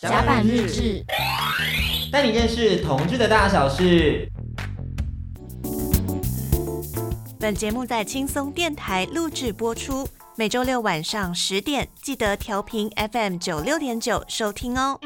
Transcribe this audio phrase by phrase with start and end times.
[0.00, 1.04] 甲板日志，
[2.12, 4.30] 带你认识同志的大小事。
[7.40, 15.00] 本节目在轻松电台录制播出，每周六晚上十点记得调频 FM 九六点九收听哦。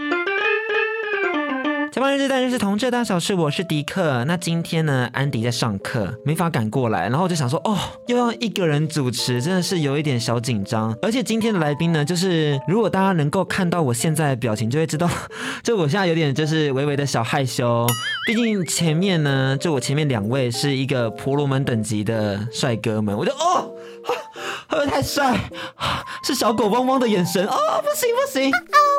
[1.92, 4.24] 甲板日志，但是同志大小事，我是迪克。
[4.24, 7.76] 那今天呢，安迪在上课，没法赶过来，然后我就想说，哦，
[8.06, 10.96] 又要一个人主持，真的是有一点小紧张。
[11.02, 15.06] 而且今天的来宾呢，就是如果大家能够看到我现在的表情，就会知道，
[15.62, 17.86] 就我现在有点就是微微的小害羞。
[18.26, 23.70] 毕竟前面呢，就我前面两位是一个婆罗门等级的帅哥们，我就哦，
[24.68, 25.38] 会不会太帅？
[26.24, 28.50] 是小狗汪汪的眼神哦，不行不行。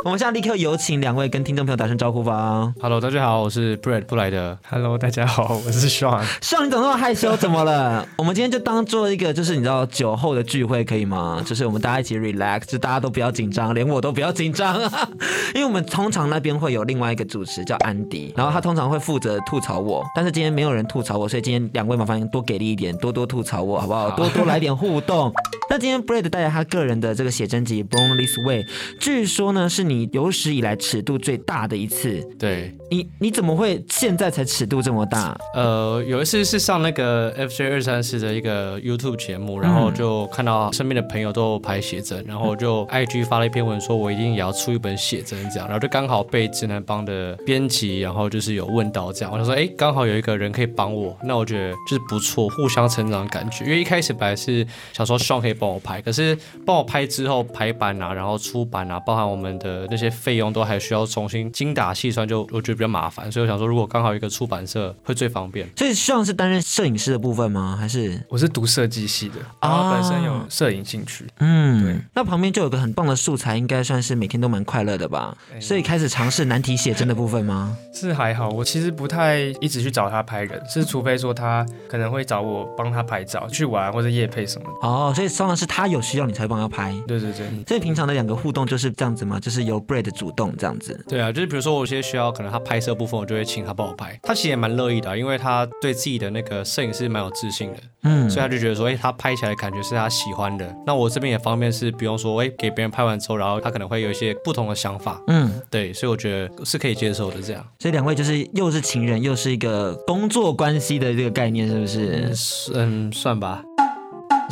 [0.04, 2.74] 我们现在立刻有请两位跟听众朋友打声招呼吧。
[2.82, 4.58] Hello，大家好，我是 Brad 布莱德。
[4.70, 6.22] Hello，大家好，我是 Sean。
[6.42, 7.36] Sean，你怎么那么害羞？
[7.38, 8.06] 怎么了？
[8.18, 11.42] 我们今天就当做一个，就是你知道酒后的聚会，可以吗？
[11.46, 14.78] 就是我们大家一起 relax，就大家都不要紧张，连我都不要紧张，
[15.56, 24.10] 因为我们通常那边会有另外一个主持叫安迪，然后他通常会负责吐槽我，但是今天没有人吐槽我，所以今天两位麻烦多给力一点，多多吐槽我，好不好？
[24.10, 25.34] 好 多多来点互动。
[25.70, 28.64] 那今天 Brad 带着他个人的这个写真集《Born This Way》，
[29.00, 32.22] 据说呢是你有史以来尺度最大的一次。
[32.38, 32.76] 对。
[32.92, 35.36] 你你怎么会现在才尺度这么大？
[35.56, 53.66] 呃，有一次是上那个 FJ 二三四的一个 YouTube 节目，然后就看到身边的朋友都拍写真，然后就 IG 发了一篇文说，我一定也要出一本写真这样，然后就刚好被直男帮的编辑，然后就是有问到这样，我就说，哎，刚好有一个人可以帮我，那我觉得就是不错，互相成长的感觉。
[53.66, 65.68] 因为一开始本来是想说 Sean 可以帮我拍，可是帮我拍之后排版啊，然后出版啊，包含我们的那些费用都还需要重新精打细算，就我觉得比较麻烦，所以我想说，如果刚好一个出版社会最方便。
[65.76, 67.78] 所以 Sean 是担任摄影师的部分吗？
[67.80, 71.26] 还是我是读设计系的，然后本身有摄影兴趣。
[71.40, 71.96] 嗯，对。
[72.14, 75.36] 那旁边就有个很棒的素材，应该算是每天都蛮快乐的吧？
[75.60, 77.78] 所以开始尝试难题写真的部分吗？
[77.94, 84.73] 是还好，我其实不太一直去找他拍人，是除非说他可能会找我帮他拍照去玩或者夜配什么的。
[84.82, 86.94] 哦，所以通常是他有需要你才会帮他拍。
[87.08, 87.48] 对对对。
[87.68, 89.40] 所以平常的两个互动就是这样子嘛？
[89.40, 91.00] 就是由 Brad 主动这样子。
[91.08, 94.20] 对啊，就是比如说我有些需要，可能他拍摄部分，我就会请他帮我拍。
[94.24, 97.78] 他其实也蛮乐意的啊，因为他对自己的那个摄影师蛮有自信的。
[98.06, 100.76] 嗯，所以他就觉得说，哎，他拍起来的感觉是他喜欢的。
[100.86, 105.22] 那我这边也方便是不用说，哎，给别人拍完之后，然后他可能会有一些不同的想法。
[105.28, 107.66] 嗯，对，所以我觉得是可以接受的这样。
[107.80, 112.34] 所以两位就是又是情人，又是一个工作关系的这个概念，是不是？
[112.74, 113.64] 嗯，算吧。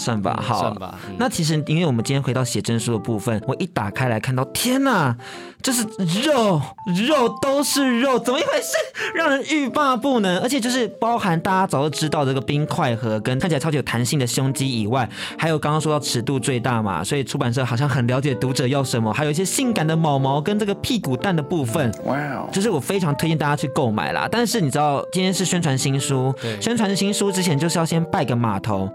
[0.02, 0.98] 算吧，好，算吧。
[1.08, 5.16] 嗯、那其实，因为我们今天回到写真书的部分，我一打开来看到，天哪，
[5.62, 5.84] 就是
[6.24, 6.60] 肉，
[7.08, 8.74] 肉都是肉，怎么一回事？
[9.14, 10.40] 让人欲罢不能。
[10.40, 15.08] 而且就是包含大家早就知道这个冰块盒跟看起来超级有弹性的胸肌以外，
[15.38, 21.92] 还有刚刚说到尺度最大嘛，所以出版社好像很了解读者要什么，还有一些性感的毛毛跟这个屁股蛋的部分。
[22.06, 24.28] 哇哦，就是我非常推荐大家去购买啦。
[24.32, 28.90] 但是你知道，今天是宣传新书，宣传新书之前就是要先拜个码头。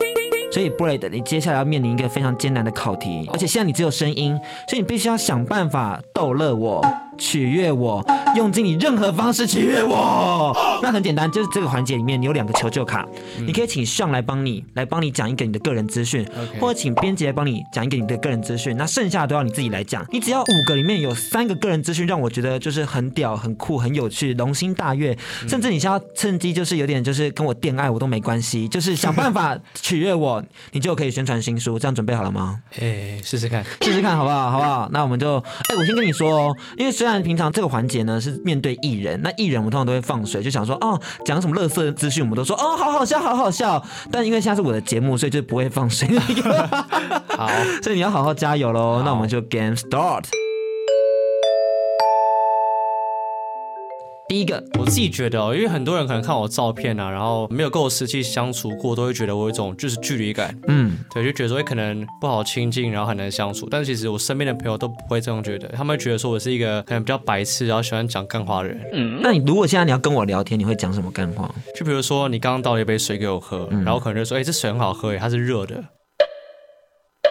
[0.53, 6.83] 所以，Brad，你接下来要面临一个非常艰难的考题，而且现在你只有声音，所以你必须要想办法逗乐我。
[7.19, 8.05] 取悦我，
[8.37, 10.55] 用尽你任何方式取悦我。
[10.83, 13.07] 那很简单，就是这个环节里面你有两个求救卡，
[13.39, 16.27] 嗯、你可以请 Sean 来帮你，来帮你讲一个你的个人资讯.
[16.61, 18.77] 或者请编辑来帮你讲一个你的个人资讯。
[18.77, 20.05] 那剩下的都要你自己来讲。
[20.11, 31.79] 你只要五个里面有三个个人资讯让我觉得就是很屌、很酷、很有趣、龙心大悦，嗯、甚至你想要趁机就是有点就是跟我恋爱我都没关系，就是想办法取悦我，你就可以宣传新书。
[31.79, 32.61] 这样准备好了吗？
[32.81, 34.51] 哎，试试看，试试看好不好？
[34.51, 34.89] 好不好？
[34.93, 43.83] 那我们就哎，我先跟你说哦，因为虽然平常这个环节呢是面对艺人，那艺人我们通常都会放水，就想说哦，讲什么乐色资讯，我们都说哦，好好笑，好好笑。
[44.11, 46.09] 但因为现在是我的节目，所以就不会放水。
[47.29, 47.49] 好，
[47.83, 49.03] 所以你要好好加油喽。
[49.05, 50.25] 那我们就 game start。
[54.29, 63.69] 第一个，我自己觉得哦，因为很多人可能看我照片啊，然后没有跟我实际相处过，都会觉得我有一种就是距离感，嗯，对，就觉得说可能不好亲近，然后很难相处。
[63.71, 68.81] 但是其实我身边的朋友都不会这样觉得，他们会觉得说我是一个可能比较白痴，然后喜欢讲干话的人。
[68.93, 71.49] 嗯，那你如果现在你要跟我聊天，你会讲什么干话？
[71.77, 75.85] 就比如说你刚刚倒了一杯水给我喝，嗯、然后可能就说，哎，这水很好喝，哎，它是热的。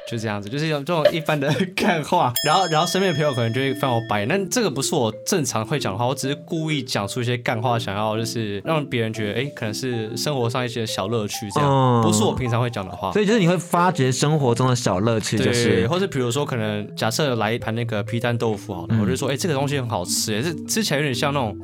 [0.10, 13.12] 就这样子，就是用这种一般的 干话，然后然后身边的朋友可能就会翻我白眼，但这个不是我正常会讲的话，我只是故意讲出一些干话，想要就是让别人觉得，哎，可能是生活上一些小乐趣，这样，嗯、不是我平常会讲的话。
[13.12, 21.57] 所以就是你会发掘生活中的小乐趣，就是，对，或是比如说可能假设来一盘那个皮蛋豆腐，好了，嗯、我就说，哎，这个东西很好吃，哎，这吃起来有点像那种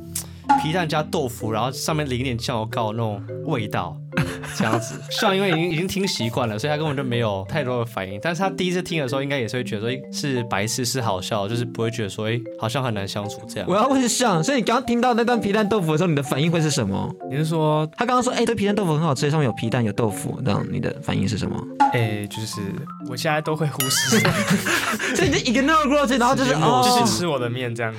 [0.62, 3.96] 皮蛋加豆腐，然后上面淋一点酱油膏那种味道。
[4.58, 4.96] 这样子。
[5.10, 8.20] 像因为已经已经听习惯了，所以他根本就没有太多的反应。
[8.22, 13.70] 但是他第一次听的时候，应该也是会觉得说，是白痴，是好笑，就是不会觉得说，哎，好像很难相处这样。
[13.70, 17.10] 我要问像，所以你刚刚听到那段皮蛋豆腐的时候，你的反应会是什么？
[17.30, 21.56] 你是说他刚刚说，哎，这皮蛋豆腐很好吃，上面有皮蛋有豆腐，这样你的反应是什么？
[21.94, 22.60] 哎，就是
[23.08, 24.20] 我现在都会忽视，
[25.16, 27.94] 所以你就 ignore 过去，然后就是哦，继续吃我的面这样。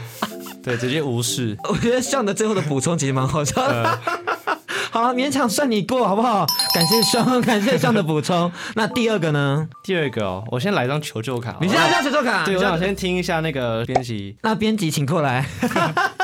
[0.63, 1.57] 对，直接无视。
[1.69, 3.99] 我觉得像的最后的补充其实蛮好笑的。
[4.91, 6.47] 好，勉强算你过，好不好？
[6.75, 8.53] 感谢双，感谢双的补充。
[8.75, 9.67] 那第二个呢？
[9.83, 11.57] 第二个哦，我先来张求救卡。
[11.63, 12.45] 你先来张求救卡。
[12.45, 14.37] 对，我想先听一下那个编辑。
[14.43, 15.47] 那编辑请过来。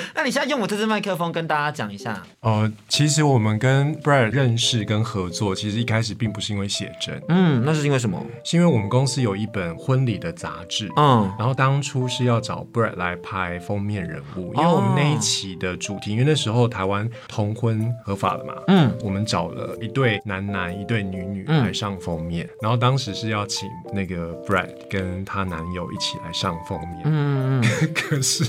[0.14, 2.22] 那你现在用我这支麦克风跟大家讲一下。
[2.40, 8.24] 呃，其实我们跟 Brad 认识跟合作，其实一开始并不是因为写真，嗯，那是因为什么？
[8.44, 28.44] 是因为我们公司有一本婚礼的杂志，嗯，然后当初是要找 Brad 来拍封面人物，因为我们那一期的主题，因为那时候台湾同婚合法了嘛，嗯，我们找了一对男男一对女女来上封面，然后当时是要请那个 Brad 跟她男友一起来上封面，嗯嗯， 可是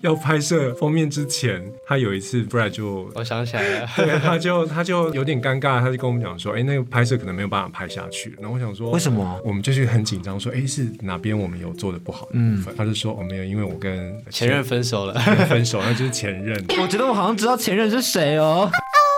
[0.00, 0.71] 要拍摄。
[0.72, 8.34] 封面之前，他有一次，Brad 就我想起来了， 对，他就他就有点尴尬，他就跟我们讲说，哎、欸，那个拍摄可能没有办法拍下去。
[8.40, 9.40] 然后我想说，为什么？
[9.44, 12.74] 我们就是很紧张，说，哎、欸，是哪边我们有做的不好的部分？
[12.74, 15.14] 嗯、他就说，哦，没有，因为我跟前，前任分手了，
[15.48, 16.56] 分手，那就是前任。
[16.80, 18.70] 我觉得我好像知道前任是谁哦。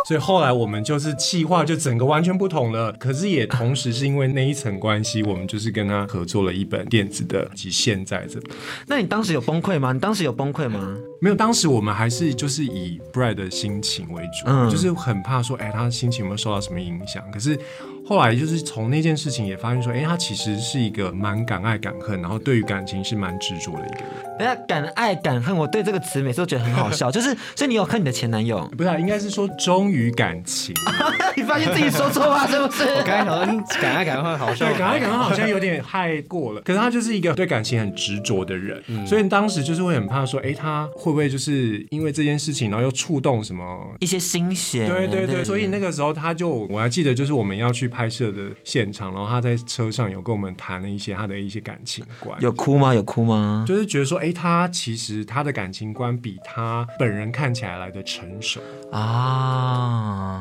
[0.05, 8.39] 所以后来我们就是气化就整个完全不同了，可是也同时是因为那一层关系，我们就是跟他合作了一本电子的及现在这。
[8.87, 9.93] 那你当时有崩溃吗？
[9.93, 10.97] 你当时有崩溃吗？
[11.21, 17.23] 没有，当时我们还是就是以 Brad 的心情为主，嗯、就是很怕说，哎，他的心情有没有受到什么影响？
[17.33, 17.59] 可是。
[18.07, 24.39] 后来就是从那件事情也发现说，哎，他其实是一个蛮敢爱敢恨，然后对于感情是蛮执着的一个人。
[24.39, 28.61] 等下，敢爱敢恨，我对这个词每次都觉得很好笑， 就是所以你有恨你的前男友？
[28.77, 30.75] 不是、啊，应该是说忠于感情。
[31.37, 32.85] 你发现自己说错话是不是？
[32.85, 36.61] 我刚才好像敢爱敢恨好像，对，敢爱敢恨好像有点太过了。
[36.63, 44.89] 可是他就是一个对感情很执着的人，嗯、所以当时就是会很怕说，哎，他会不会就是因为这件事情，然后又触动什么一些心弦？
[44.89, 48.51] 对对对，所以那个时候他就我还记得，就是我们要去拍摄的。
[48.65, 52.95] 现场，然后他在车上有跟我们谈了一些他的一些感情观，有哭吗？
[52.95, 53.65] 有哭吗？
[53.69, 58.61] 就是觉得说，哎，他其实他的感情观比他本人看起来来的成熟
[58.91, 60.41] 啊！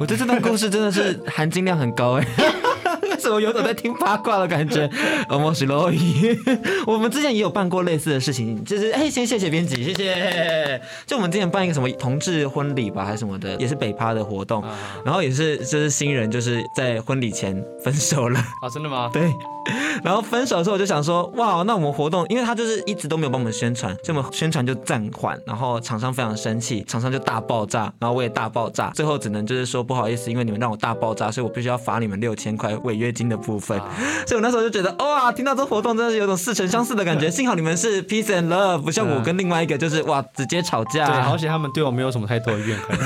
[0.00, 2.26] 我觉得这段故事真的是含金量很高哎。
[2.36, 2.77] 为
[3.18, 4.88] 什么有种在听八卦的感觉？
[5.28, 6.36] 我们是罗伊，
[6.86, 10.80] 我们之前也有办过类似的事情，就是哎，先谢谢编辑，谢谢。
[11.06, 14.62] 就我们之前办一个什么同志婚礼吧，还是什么的，也是北趴的活动，
[15.04, 19.10] 然后也是就是新人就是在婚礼前分手了啊，真的吗？
[19.12, 19.30] 对。
[20.02, 33.78] 然后分手的时候，我就想说，哇，那我们活动，因为他就是一直都没有帮我们宣传，所以我们宣传就暂缓，然后厂商非常生气，厂商就大爆炸，然后我也大爆炸，最后只能就是说不好意思，因为你们让我大爆炸，所以我必须要罚你们六千块违约金的部分。
[33.78, 33.88] 啊、
[34.26, 37.30] 所以我那时候就觉得，哇，听到这活动真的是有种似曾相似的感觉。
[37.38, 41.06] 幸好你们是 peace and love，不像我跟另外一个就是哇直接吵架。
[41.06, 42.98] 对，而且他们对我没有什么太多的怨恨，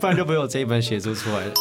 [0.00, 1.52] 不然就没有这一本写书出来了。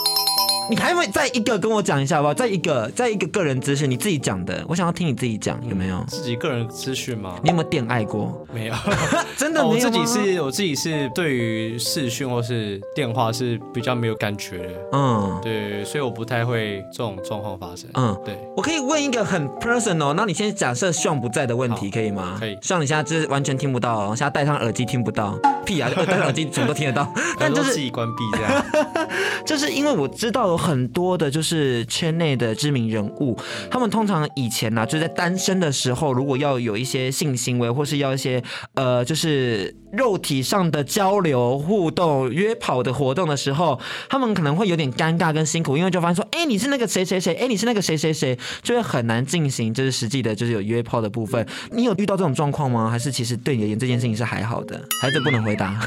[0.70, 2.34] 你还会再一个跟我讲一下好不好？
[2.34, 6.04] 再一个，再一个个人资讯，你自己讲的，我想要听你自己讲，有没有？
[6.08, 7.40] 自己个人资讯吗？
[7.44, 8.46] 你有没有恋爱过？
[8.54, 8.74] 没有，
[9.38, 9.88] 真的没有。
[9.88, 14.70] 我自己是，我自己是对于视讯或是电话是比较没有感觉的。
[14.94, 17.90] 嗯，对，所以我不太会这种状况发生。
[17.94, 18.38] 嗯，对。
[18.56, 22.38] 我可以问一个很 personal，那你先假设 Sean 不在的问题，可以吗？
[22.40, 22.56] 可以。
[22.58, 25.38] Sean 你现在就是完全听不到，现在戴上耳机听不到。
[25.64, 25.92] 屁啊！
[25.94, 28.66] 戴上耳机怎么都听得到， 但就是自己关闭这样。
[29.46, 31.34] 就是因为我知道有很多的。
[31.34, 33.36] 就是圈内的知名人物，
[33.72, 38.44] 他们通常以前呢、啊，就在单身的时候，如果要有一些性行为，或是要一些
[38.76, 51.48] 呃，就是肉体上的交流、互动、约跑的活动的时候，他们可能会有点尴尬跟辛苦，因为就发现说，哎、你是那个谁谁谁，哎、你是那个谁谁谁，就会很难进行就是实际的，就是有约炮的部分。
[51.72, 52.90] 你有遇到这种状况吗？
[52.90, 54.84] 还是其实对你而言这件事情是还好的？
[55.00, 55.80] 还是不能回答？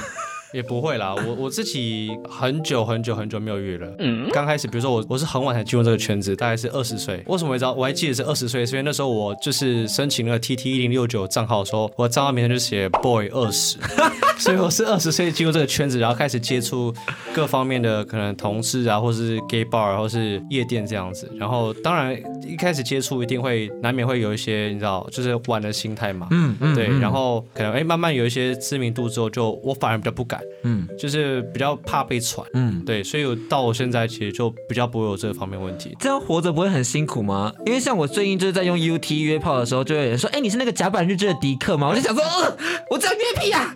[0.53, 3.95] 也不会啦，我我自己很久很久很久没有约了。
[3.99, 7.23] 嗯，刚开始，比如说我我是很晚才进入这个圈子，大概是二十岁。
[7.27, 7.73] 为什么会知道？
[7.73, 13.79] 我还记得是二十岁，所以那时候我就是申请那个 TT 一零六九账号的时候，我账号名称就写 boy 二十，
[14.39, 16.95] 所以我是二十岁进入这个圈子，然后开始接触
[17.35, 21.31] 各方面的可能同事啊，或是 gay bar，或是夜店这样子。
[21.39, 26.29] 然后当然一开始接触一定会难免会有一些你知道，就是玩的心态嘛。
[26.31, 26.75] 嗯嗯。
[26.75, 30.36] 对，然后可能哎慢慢有一些知名度之后，就我反而比较不敢。
[30.63, 35.97] 嗯，就是比较怕被传，嗯，对，所以我到我现在其实就比较不会有这方面问题。
[36.01, 37.53] 这样活着不会很辛苦吗？
[37.67, 41.89] 因为像我最近就是在用 UT 约炮的时候，就有人说，哎，你是那个甲板日志的迪克吗？
[41.89, 42.57] 我就想说，呃，
[42.91, 43.75] 我我知道约屁啊。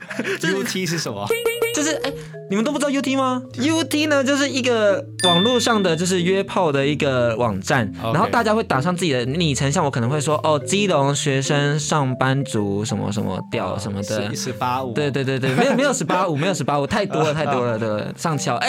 [0.52, 1.26] U T 是什么？
[1.74, 2.14] 就是哎、欸，
[2.50, 18.68] 你们都不知道 U T 吗？U T 呢，就是一个网络上的就是约炮的一个网站.然后大家会打上自己的昵称，像我可能会说哦，基隆学生上班族什么什么屌什么的，十八五，对对对对，没有没有十八五，没有十八五，太多了 太多了，对，上桥 哎，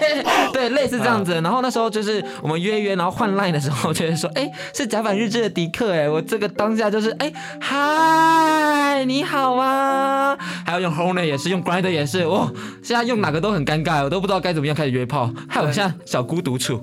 [0.00, 1.34] 欸、对，类似这样子。
[1.42, 7.30] 然后那时候就是我们约约，然后换 line 的时候，就会说哎，是甲板日志的迪克哎，我这个当下就是哎，
[7.60, 10.34] 嗨，你好啊，
[10.64, 12.14] 还要用 Hornet 也是，用 Grindr 也是。
[12.14, 12.48] 是我
[12.94, 16.80] 现在用哪个都很尴尬，我都不知道该怎么样开始约炮，害我现在小孤独处。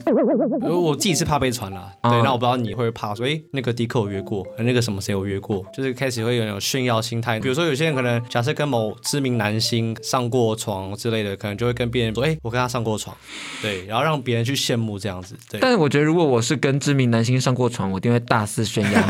[0.70, 7.39] 我自己是怕被传了，对，那我不知道你会怕说，哎，那个迪克我约过，那个什么谁我约过，就是开始会有那种炫耀心态。
[7.39, 13.15] 比如说有些人可能假设跟某知名男星上过床之类的，可能就会跟别人说，哎，我跟他上过床，
[13.62, 15.38] 对，然后让别人去羡慕这样子。
[15.50, 19.01] 对，但是我觉得如果我是跟知名男星上过床，我一定会大肆炫耀。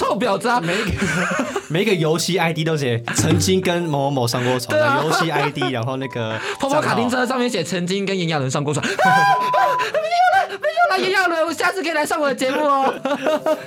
[0.00, 0.58] 臭婊子啊！
[0.62, 0.92] 每一个
[1.68, 8.82] 每一个游戏 ID 都写曾经跟某某某上过床的游戏 ID，然后那个 泡泡卡丁车上面写曾经跟炎亚纶上过床。
[8.86, 12.94] 没有了，没有了，炎亚纶，我下次可以来上我的节目哦。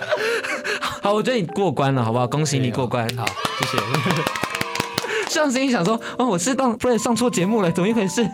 [1.04, 2.26] 好，我觉得你过关了，好不好？
[2.28, 3.08] 恭喜你过关。
[3.16, 3.24] 好，
[3.60, 3.78] 谢谢。
[5.30, 8.28] 上次你想说，哦，我是当不然上错节目了，怎么一回事？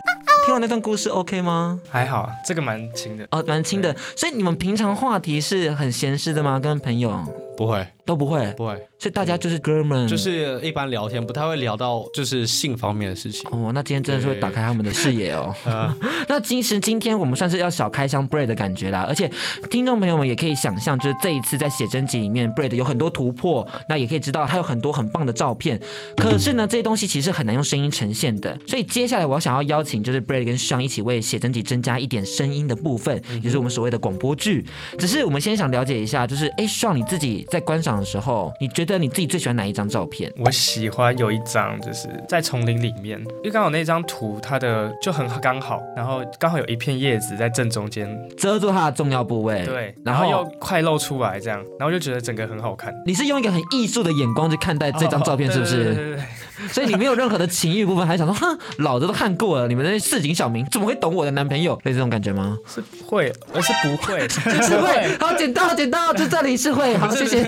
[0.50, 1.80] 听完那段故事 OK 吗？
[1.88, 3.94] 还好，这个蛮轻的哦，蛮轻的。
[4.16, 6.58] 所以你们平常话题是很闲适的吗？
[6.58, 7.24] 跟朋友？
[7.56, 7.86] 不会。
[8.04, 13.48] 都不会，不会，所以大家就是哥们，就是一般聊天不太会聊到就是性方面的事情。
[13.50, 15.54] 哦，那今天真的是会打开他们的视野哦。
[16.28, 19.30] 那其实今天我们算是要小开箱 Brad 的感觉啦，而且
[19.70, 25.80] 听众朋友们也可以想象，就是这一次在写真集里面，Brad 有很多突破，那也可以知道他有很多很棒的照片。
[26.16, 34.64] 可是呢，这些东西其实很难用声音呈现的，所以接下来我想要邀请就是 Brad 跟 Sean 一起为写真集增加一点声音的部分，也就是我们所谓的广播剧。
[34.98, 40.32] 只是我们先想了解一下，就是哎，Sean 你自己在观赏的时候，你觉得你自己最喜欢哪一张照片？
[40.38, 52.94] 我喜欢有一张，就是在丛林里面，因为刚好那张图它的就很刚好，然后刚好有一片叶子在正中间遮住它的重要部位，对，然后又快露出来这样，然后就觉得整个很好看。
[53.06, 55.80] 你是用一个很艺术的眼光去看待这张照片，是不是？
[55.80, 56.24] 哦、对，对，对，对，
[56.72, 61.72] 所以你没有任何的情欲部分，还想说，哼，老子都看过了，你们那些市井小民怎么会懂我的男朋友？
[61.84, 62.56] 有这种感觉吗？
[62.66, 65.16] 是会，而是不会， 就是会。
[65.18, 66.96] 好，剪刀，剪刀，就这里是会。
[66.96, 67.40] 好，谢谢。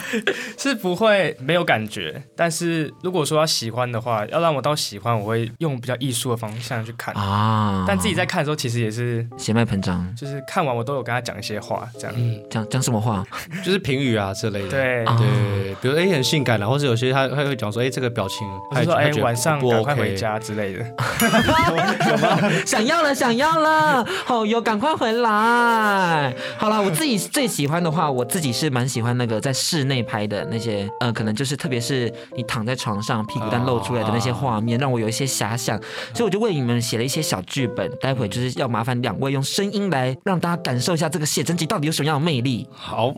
[0.58, 7.84] 是不会没有感觉，但是如果说要喜欢的话，要让我到喜欢，我会用比较艺术的方向去看啊。
[7.86, 12.14] 但自己在看的时候，其实也是血脉喷张，就是看完我都有跟他讲一些话，这样。
[12.50, 13.24] 讲讲什么话？
[13.64, 14.68] 就是评语啊之类的。
[14.68, 20.78] 对对，比如哎很性感，然后是有些他他会讲说哎这个表情，他说哎晚上赶快回家之类的。
[20.80, 22.38] 有吗？
[22.66, 26.34] 想要了想要了，好哟赶快回来。
[26.58, 35.80] 好了，我自己最喜欢的话，我自己是蛮喜欢那个在室内拍的那些，呃，可能就是特别是你躺在床上，屁股蛋露出来的那些画面，让我有一些遐想，
[36.14, 42.68] 所以我就为你们写了一些小剧本，待会就是要麻烦两位用声音来让大家感受一下这个写真集到底有什么样的魅力。
[42.72, 43.14] 好。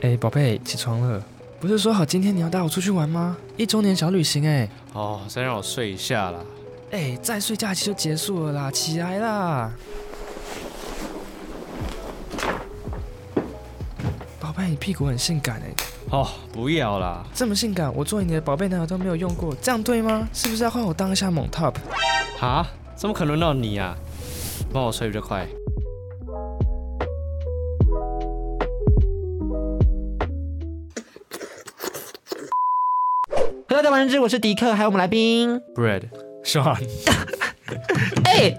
[0.00, 1.22] 哎，宝贝，起床了。
[1.60, 3.36] 不是说好今天你要带我出去玩吗？
[3.56, 4.68] 一周年小旅行哎！
[4.92, 6.38] 哦，再让我睡一下啦。
[6.92, 9.72] 哎，再睡假期就结束了啦，起来啦！
[14.38, 15.74] 宝贝，你屁股很性感哎。
[16.10, 20.28] 哦，不要啦，这么性感，我做你的宝贝男友都没有用过，这样对吗？
[20.32, 21.74] 是不是要换我当一下猛 top？
[22.38, 22.66] 哈？
[22.96, 23.96] 怎么可能轮到你啊？
[24.72, 25.46] 帮我睡比较快。
[33.88, 36.76] 回到甲板日志，我是迪克，还有我们来宾 Brad，Sean。
[38.24, 38.54] 哎，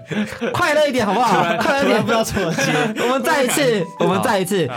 [0.52, 1.42] 快乐一点好不好？
[1.58, 2.72] 快乐一点，不要错接。
[3.00, 4.68] 我们再一次，我们再一次。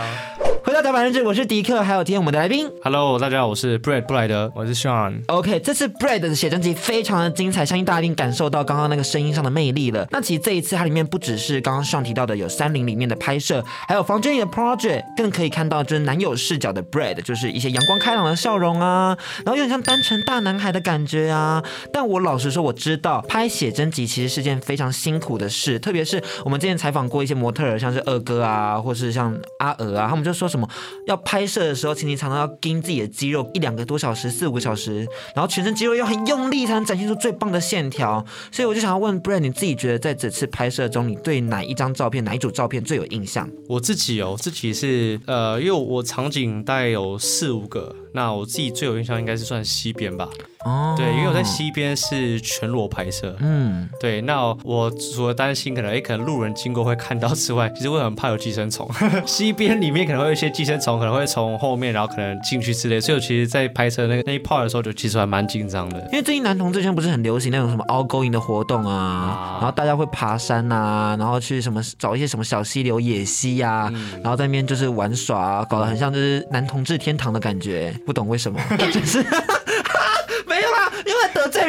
[0.74, 2.68] 回到甲板日志，我是迪克，还有今天我们的来宾。
[2.82, 5.22] Hello，大家好，我是 Brad 布莱德，我是 Sean。
[5.28, 10.04] OK，这次 Brad 的写真集非常的精彩，相信大家一定感受到刚刚那个声音上的魅力了。
[10.10, 19.16] 那其实这一次它里面不只是刚刚 Sean 提到的有山林里面的拍摄，还有房间里的 project，更可以看到就是男友视角的 Brad，就是一些阳光开朗的笑容啊，
[19.46, 21.62] 然后有点像单纯大男孩的感觉啊。
[21.92, 30.63] 但我老实说，我知道拍写真集其实是件非常辛苦的事，特别是我们之前采访过一些模特儿，像是二哥啊，或是像阿娥啊，他们就说什么
[31.06, 31.44] 要拍。
[31.44, 35.06] 摄的时候，请你常常要盯自己的肌肉一两个多小时、四五个小时，
[35.36, 38.24] 然后全身肌肉要很用力，才能展现出最棒的线条。
[38.50, 43.48] 所以我就想要问 Brad，你自己觉得在这次拍摄中，你对哪一张照片、哪一组照片最有印象？
[43.68, 47.94] 我自己哦，自己是呃，因为我场景大概有四五个。
[48.14, 50.28] 那我自己最有印象应该是算西边吧。
[50.64, 53.36] 哦，对，因为我在西边是全裸拍摄。
[53.40, 54.20] 嗯，对。
[54.22, 58.88] 那我除了担心可能哎，可能路人经过会看到之外， 其实我很怕有寄生虫。
[59.26, 63.00] 西边里面可能会有一些寄生虫，可能会从后面然后可能进去之类。
[63.00, 65.98] 所以我其实，在拍摄那个那一 part 的时候，就其实还蛮紧张的。
[66.12, 77.94] 因为最近男同志圈不是很流行那种什么 outgoing 的活动啊，啊然后大家会爬山啊，然后去什么找一些什么小溪流、野溪呀、啊，嗯、然后在那边就是玩耍、啊，搞得很像就是男同志天堂的感觉。
[78.06, 78.58] 不懂为什么，
[78.92, 79.24] 就是。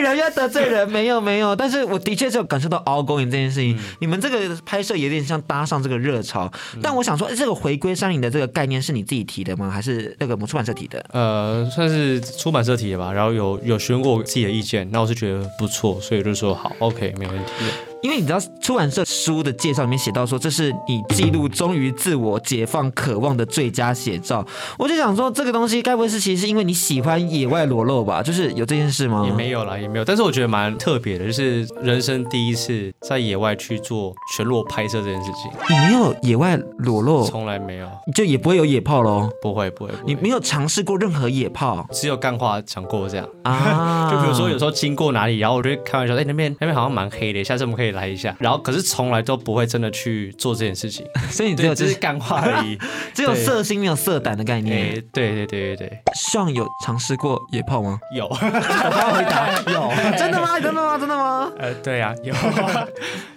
[0.10, 1.56] 人，因为得罪人，没有没有。
[1.56, 3.76] 但是我的确是有感受到 outgoing 这件事情。
[3.78, 6.52] 嗯、你们这个拍摄有点像搭上这个热潮。
[6.74, 9.70] 嗯、但我想说，这个回归山林的这个概念是你自己提的吗？
[9.70, 11.04] 还是那个出版社提的？
[11.12, 13.12] 呃，算是出版社提的吧。
[13.12, 17.95] 然后有有询问过我自己的意见，那我是觉得不错，所以就说好，OK，没问题。
[18.06, 24.46] 因为你知道出版社书的介绍里面写到说，这是你记录忠于自我、解放渴望的最佳写照。
[24.78, 28.22] 我就想说，这个东西该不会是其实是因为你喜欢野外裸露吧？
[28.22, 29.24] 就是有这件事吗？
[29.26, 30.06] 也没有啦，也没有。
[30.06, 35.52] 但是我觉得蛮特别的，就是人生第一次在野外去做全裸拍摄这件事情。
[35.68, 37.24] 你没有野外裸露？
[37.24, 39.28] 从来没有，就也不会有野炮喽？
[39.42, 41.84] 不会，不会，你没有尝试过任何野炮？
[41.92, 44.10] 只有干话讲过这样啊。
[44.14, 48.34] 就比如说有时候经过哪里，然后我就开玩笑，哎，那边那边好像蛮黑的，下次我们可以来一下。
[48.40, 48.86] 然后可是。
[48.86, 52.78] 从来都不会真的去做这件事情， 所以你只有只是干话而已，
[53.14, 54.94] 只有色心没有色胆的概念。
[55.12, 56.00] 对对对对对。
[56.16, 58.00] Sean 有尝试过野炮吗？
[58.16, 58.26] 有。
[58.28, 59.92] 我要回答 有。
[60.18, 60.60] 真的吗？
[60.62, 60.98] 真的吗？
[61.00, 61.52] 真的吗？
[61.58, 62.34] 呃，对呀，有。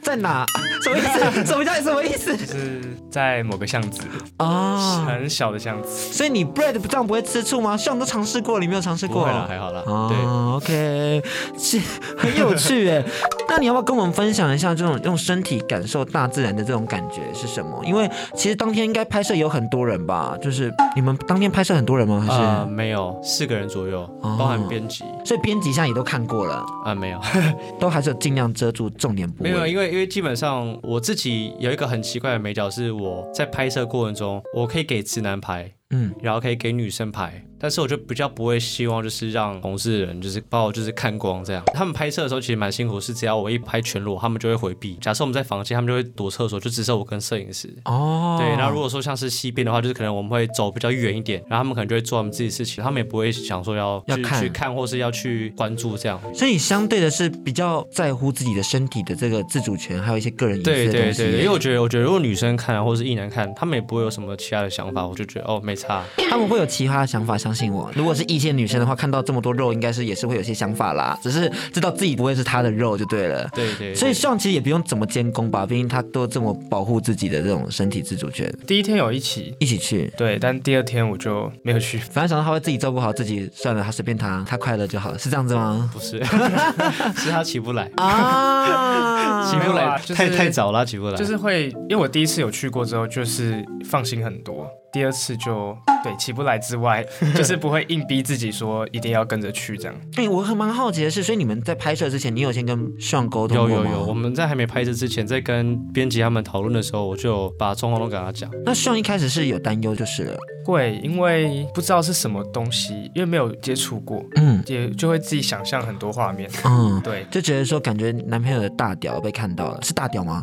[0.03, 0.45] 在哪？
[0.85, 1.45] 什么意思？
[1.47, 2.37] 什么叫什么意思？
[2.37, 4.03] 就是在某个巷子
[4.37, 5.89] 啊，很小的巷子。
[6.13, 9.25] 所以你 bread 这样不会吃醋吗？Sean 都尝试过，你没有尝试过？
[9.25, 9.83] 还好还好啦。
[10.09, 10.17] 对
[10.57, 11.23] ，OK，
[11.59, 11.81] 是
[12.19, 13.03] 很有趣哎。
[13.49, 17.83] 那你要不要跟我们分享一下这种用身体感受大自然的这种感觉是什么？
[17.85, 20.37] 因为其实当天应该拍摄有很多人吧？
[20.41, 22.25] 就是你们当天拍摄很多人吗？
[22.27, 25.05] 还是、呃、没有四个人左右，包含编辑。
[25.25, 26.95] 所以编辑现在也都看过了啊、呃？
[26.95, 27.21] 没有，
[27.79, 29.51] 都还是尽量遮住重点部位。
[29.51, 37.43] 没有，因为因为基本上我自己有一个很奇怪的美角，是我在拍摄过程中，我可以给直男拍，嗯，然后可以给女生拍。
[37.59, 41.63] 但是我就比较不会希望就是让同事的人就是把我就是看光这样。
[41.75, 44.95] 他们拍摄的时候其实蛮辛苦，是只要我一拍全裸，他们就会回避。
[45.01, 47.69] 假设我们在房间，他们就会躲厕所，就只剩我跟摄影师。
[47.85, 48.37] 哦。
[48.41, 56.21] 对，然后如果说像是西边的话，就是可能我们会走比较远一点，然后他们可能就会做他们自己的事情，他们也不会想说要去要看去看或是要去关注这样。
[56.35, 61.19] 所以相对的是比较在乎自己的身体的这个自主权，还有一些个人隐私的东西。
[61.19, 66.05] 对对对，因为我觉得我觉得如果女生看或是异男看，他们也不会有什么其他的想法，我就觉得哦没差。
[66.31, 67.91] 他们会有其他的想法，相信我。
[67.95, 71.19] 如果是异性女生的话，看到这么多肉，应该是也是会有些想法啦。
[71.23, 73.49] 只是知道自己不会是她的肉就对了。
[73.55, 73.95] 对对，对。
[73.95, 78.53] 所以希望其实也不用怎么监工吧，毕竟她都这么保护自己的这种身体自主权。
[78.67, 81.97] 第一天有一起一起去，对，但第二天我就没有去。
[81.97, 85.89] 反正想到他会自己照顾好自己，算了，他随便他，他快乐就好了，是这样子吗？
[85.91, 86.23] 不是，
[87.17, 91.17] 是他起不来啊， 起不来，太太早了，起不来。
[91.17, 94.69] 就是会，因为我第一次有去过之后，就是放心很多。
[94.93, 97.05] 第二次就对起不来之外，
[97.37, 99.95] 就是不会硬逼自己说一定要跟着去这样。
[100.17, 103.57] 哎、欸，我很蛮好奇的是，所以你们在拍摄之前，你有先跟 Sean 沟通？
[103.57, 108.51] 有有有，我们在还没拍摄之前，在跟编辑他们讨论的时候，我就把状况都跟他讲。
[108.65, 120.43] 那 Sean 一开始是有担忧就是了，会因为不知道是什么东西，因为没有接触过，嗯，也就会自己想象很多画面，嗯，对，就觉得说感觉男朋友的大屌被看到了，是大屌吗？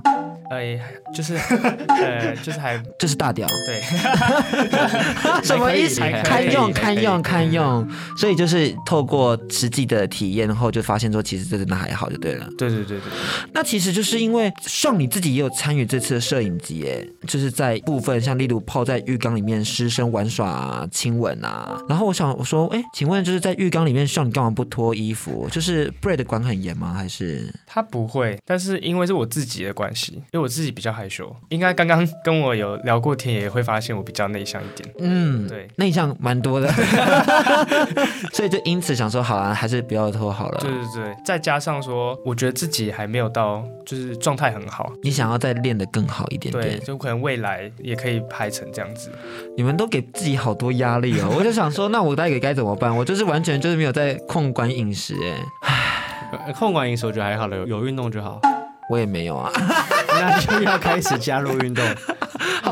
[0.51, 0.79] 哎，
[1.15, 1.35] 就是，
[1.87, 3.81] 呃，就是还，就是大屌，对，
[5.43, 6.01] 什么意思？
[6.01, 12.45] 堪用，堪用，堪用，所以就是透过实际的体验后，就发现说，其实这真的还好，就对了。
[12.57, 13.01] 对对对对。
[13.53, 25.47] 那其实就是因为像你自己也有参与这次的摄影集，哎，就是在部分像例如泡在浴缸里面失身玩耍啊、亲吻啊，然后我想我说，哎，请问就是在浴缸里面，像你干嘛不脱衣服？
[25.49, 26.93] 就是 Brad 管很严吗？
[26.93, 28.37] 还是他不会？
[28.45, 30.13] 但是因为是我自己的关系。
[30.15, 34.89] 因为我自己比较害羞，应该刚刚跟我有聊过天，也会发现我比较内向一点。
[34.99, 36.67] 嗯，对，内向蛮多的，
[38.33, 40.59] 所以就因此想说，好啊，还是不要拖好了。
[40.61, 44.91] 对对对，再加上说，我觉得自己还没有到，就是状态很好。
[45.03, 49.11] 你想要再练得更好一点点，对，就可能未来也可以拍成这样子。
[49.57, 52.95] 你们都给自己好多压力哦， 我就想说，那我大概该怎么办？
[52.95, 55.15] 我就是完全就是没有在控管饮食，
[55.61, 58.39] 哎，控管饮食我觉得还好了，有有运动就好。
[58.87, 59.51] 我也没有啊，
[60.19, 61.83] 那就要开始加入运动。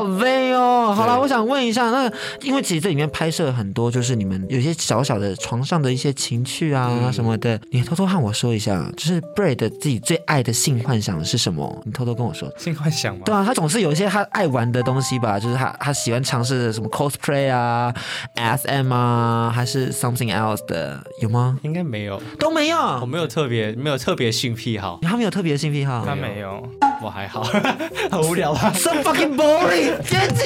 [0.04, 0.92] 好累哦。
[0.94, 2.10] 好了，我想问一下，那
[2.42, 11.82] 因为其实这里面拍摄很多，就是你们有些小小的床上的一些情趣啊、嗯、什么的，你偷偷和我说一下，就是 Brad 自己最爱的性幻想是什么？
[11.84, 12.50] 你偷偷跟我说。
[12.58, 13.22] 性幻想吗？
[13.24, 17.92] 对啊，他总是有一些他爱玩的东西吧，就是他他喜欢尝试的什么 cosplay 啊、
[18.34, 21.58] SM 啊，还是 something else 的，有吗？
[21.62, 22.76] 应该没有，都没有。
[23.00, 26.62] 我没有特别没有特别性癖好，他没有特别性癖好，他没有，
[27.02, 27.42] 我还好，
[28.10, 30.44] 很无聊啊，so fucking boring，杰基，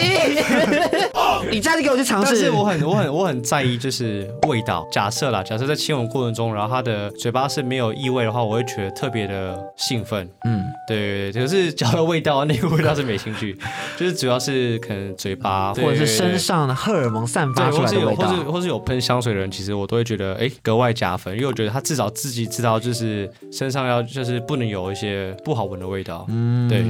[1.51, 2.33] 你下次给我去尝试。
[2.33, 4.87] 但是我很我很我很在意就是味道。
[4.93, 10.29] 假设啦，假设在亲吻过程中，然后他的嘴巴是没有异味的话，我会觉得特别的兴奋。
[10.45, 13.57] 嗯，对对对，可是嚼的味道那个味道是没兴趣，
[13.97, 26.27] 就是主要是可能嘴巴或者是身上的荷尔蒙散发出来的味道，或是或是有喷香水的人，其实我都会觉得哎格外加分，因为我觉得他至少自己知道就是身上要就是不能有一些不好闻的味道。
[26.29, 26.85] 嗯，对，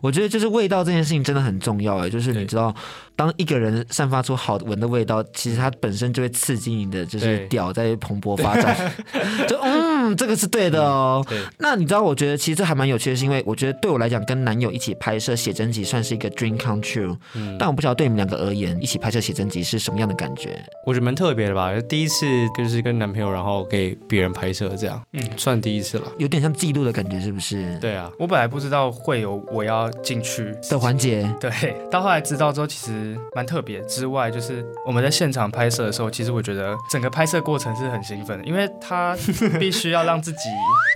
[0.00, 2.74] 我觉得就是味道这件事情真的很重要哎，就是你知道。
[3.16, 8.92] 当一个人散发出好闻的味道，其实它本身就会刺激你的，就是屌在蓬勃发展。
[9.48, 11.24] 就嗯，这个是对的哦。
[11.26, 11.40] 对。
[11.58, 17.16] 那你知道，我觉得其实这还蛮有趣的，是因为我觉得对我来讲，跟男友一起拍摄写真集算是一个 dream come true。
[17.34, 17.56] 嗯。
[17.58, 20.62] 但我不晓得对你们两个而言，一起拍摄写真集是什么样的感觉？
[20.84, 22.26] 我觉得蛮特别的吧，第一次
[22.56, 27.78] 就是跟男朋友，然后给别人拍摄这样，嗯，算第一次了，有点像记录的感觉，是不是？
[27.80, 28.10] 对啊。
[28.18, 31.26] 我本来不知道会有我要进去的环节。
[31.40, 31.50] 对。
[31.90, 33.05] 到后来知道之后，其实。
[33.34, 39.16] 蛮特别之外，就是我们在现场拍摄的时候，其实我觉得整个拍摄过程是很兴奋的，因为他
[39.58, 40.38] 必须要让自己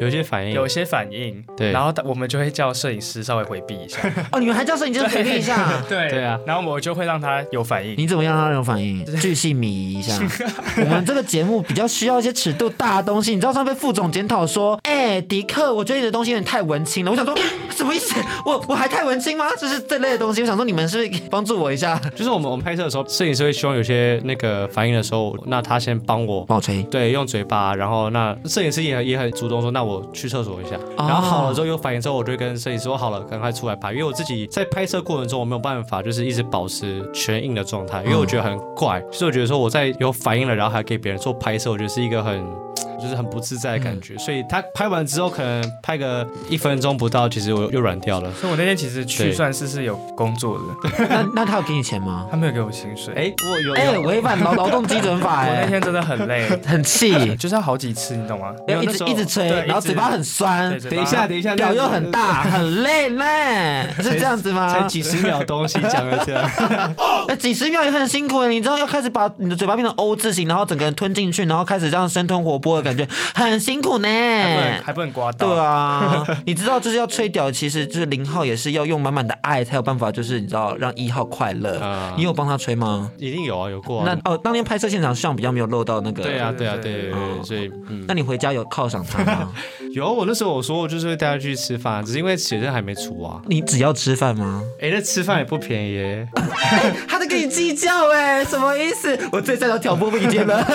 [0.00, 3.98] 有一些反应，有一些反应，对，然后我们就会叫摄影师稍微回避一下。
[4.32, 5.68] 哦，你们还叫摄影师回避一下？
[5.88, 7.94] 对对啊，然后我就会让他有反应。
[7.98, 9.04] 你怎么样让他有反应？
[9.16, 10.18] 巨细靡遗一下。
[10.78, 17.10] 我们这个节目比较需要一些尺度大的东西，你知道上被副总检讨说，哎，迪克，我觉得你的东西有点太文青了。
[17.10, 17.36] 我想说，
[17.70, 18.14] 什么意思？
[18.46, 19.46] 我我还太文青吗？
[19.58, 21.99] 就是这类的东西，我想说你们是不是帮助我一下？
[22.16, 42.44] 就是我们我们拍摄的时候，摄影师会希望有些那个反应的时候，那他先帮我帮我吹，对，用嘴巴，然后那摄影师也也很主动说，那我去厕所一下，然后好了之后有反应之后，我就会跟摄影师说好了，赶快出来拍，因为我自己在拍摄过程中我没有办法就是一直保持全硬的状态，因为我觉得很怪，所以我觉得说我在有反应了，然后还给别人做拍摄，我觉得是一个很。
[43.00, 48.32] 就是很不自在的感觉，嗯、所以他拍完之后可能拍个一分钟不到，其实我又软掉了。
[48.34, 50.64] 所以我那天其实去算是是有工作的。
[51.08, 52.26] 那那他有给你钱吗？
[52.30, 53.14] 他没有给我薪水。
[53.14, 53.74] 哎，我有。
[53.74, 55.46] 哎，违反劳劳动基准法。
[55.48, 58.54] 我那天真的很累， 很气，就是要好几次，你懂吗？
[58.66, 60.78] 一直一直吹，然后嘴巴很酸。
[60.80, 64.72] 等一下，等一下，表又很大，很累累，是这样子吗？
[64.72, 66.50] 才几十秒东西讲了这样。
[67.28, 73.61] 那几十秒也很辛苦，你知道要开始把你的嘴巴变成 O 字形，然后整个人吞进去，然后开始这样生吞活剥的感觉，很。
[73.61, 75.48] 辛苦呢，还不能还不能刮到。
[75.48, 81.79] 对啊， 你知道就是要吹屌，其实就是零号也是要用满满的爱才有办法，就是你知道让一号快乐。
[81.83, 83.11] 嗯、你有帮他吹吗？
[83.18, 84.07] 一定有啊，有过、啊。
[84.07, 86.22] 那哦，当天拍摄现场上比较没有漏到那个。
[86.22, 88.03] 对啊，对啊，对对对，所以嗯。
[88.09, 89.53] 那你回家有犒赏他吗？
[89.92, 93.42] 有，我那时候我说我就是会带他去吃饭，只是因为写真还没出啊。
[93.46, 94.62] 你只要吃饭吗？
[94.81, 96.26] 哎、欸，那吃饭也不便宜耶。
[97.07, 99.18] 他在跟你计较哎，什么意思？
[99.31, 100.66] 我最擅长挑拨离间了。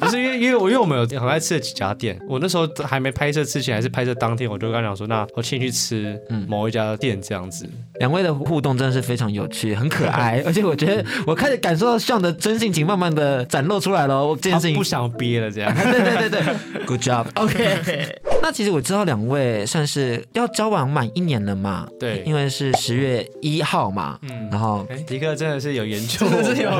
[0.00, 7.68] 不是因为因为我因为我们有很爱吃的几家店，我那时候还没拍摄之前还是拍摄当天，我就跟他讲说，那我请你去吃某一家店这样子。
[8.00, 14.24] 两位的互动真的是非常有趣，很可爱， 而且我觉得我开始感受到 Sean 的真性情慢慢的展露出来了。
[14.24, 15.74] 我这件事情不想憋了，这样。
[15.76, 18.18] 对对对对，Good job，OK。
[18.40, 21.88] 那其实我知道两位算是要交往满一年了嘛？
[21.98, 24.16] 对，因为是十月一号嘛。
[24.22, 26.70] 嗯，然后迪克真的是有研究，真的是有，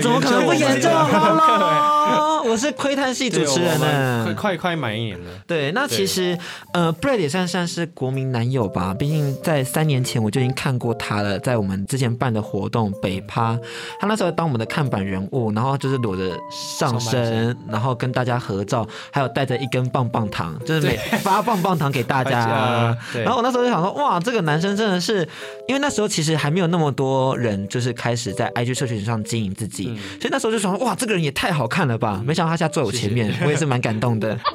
[0.00, 0.90] 怎么可能不研究？
[0.90, 3.86] 好了，我是窥探系主持人呢，
[4.24, 5.30] 快快快满一年了。
[5.46, 6.38] 对，那其实
[6.72, 13.58] 呃，Brad 也算算是国民男友吧，毕竟在三年前我就已经看过他了，在我们之前办的活动北趴，
[14.00, 20.96] 他那时候当我们的看板人物，然后就是裸着上身，然后跟大家合照，还有带着一根棒棒糖，就是每。
[21.22, 25.26] 发棒棒糖给大家， 然后我那时候就想说，哇，这个男生真的是，
[25.66, 29.84] 因为那时候其实还没有那么多人，就是开始在 IG 社群上经营自己，
[30.20, 32.22] 所以那时候就想说，哇，这个人也太好看了吧！
[32.24, 34.38] 没想到他现在坐我前面，我也是蛮感动的。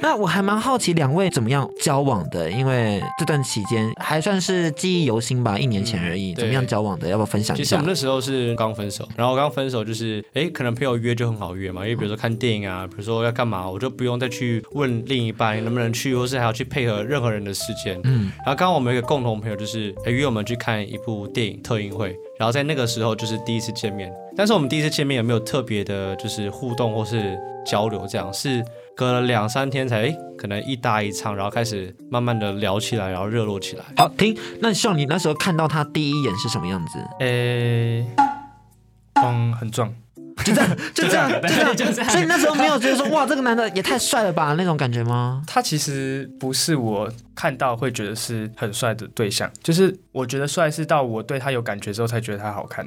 [0.00, 6.34] 那我还蛮好奇两位怎么样交往的，因为这段期间还算是记忆犹新吧，一年前而已。
[6.34, 7.08] 嗯、怎么样交往的？
[7.08, 7.64] 要不要分享一下？
[7.64, 18.00] 其实我们那时候是刚分手，然后刚分手就是，哎，可能朋友约就很好约嘛，因为比如说看电影啊，比如说要干嘛，我就不用再去问另一半能不能去，或是还要去配合任何人的时间。
[18.04, 18.30] 嗯。
[18.46, 22.16] 然后刚刚我们有一个共同朋友就是，哎，约我们去看一部电影特映会。
[22.38, 28.06] 然后在那个时候就是第一次见面，但是我们第一次见面有没有特别的，就是互动或是交流？
[28.06, 33.84] 这样是隔了两三天才，可能一搭一唱，然后开始慢慢的聊起来，然后热络起来。
[33.96, 34.38] 好，停。
[34.60, 36.98] 那像你那时候看到他第一眼是什么样子？
[37.18, 38.06] 诶，
[39.14, 39.92] 嗯，很壮。
[40.44, 42.10] 就这样， 就这样，就这样，就这样。
[42.10, 45.42] 所以那时候没有觉得说，哇，这个男的也太帅了吧那种感觉吗？
[45.46, 52.86] 他其实不是我看到会觉得是很帅的对象，就是我觉得帅是到我对他有感觉之后才觉得他好看。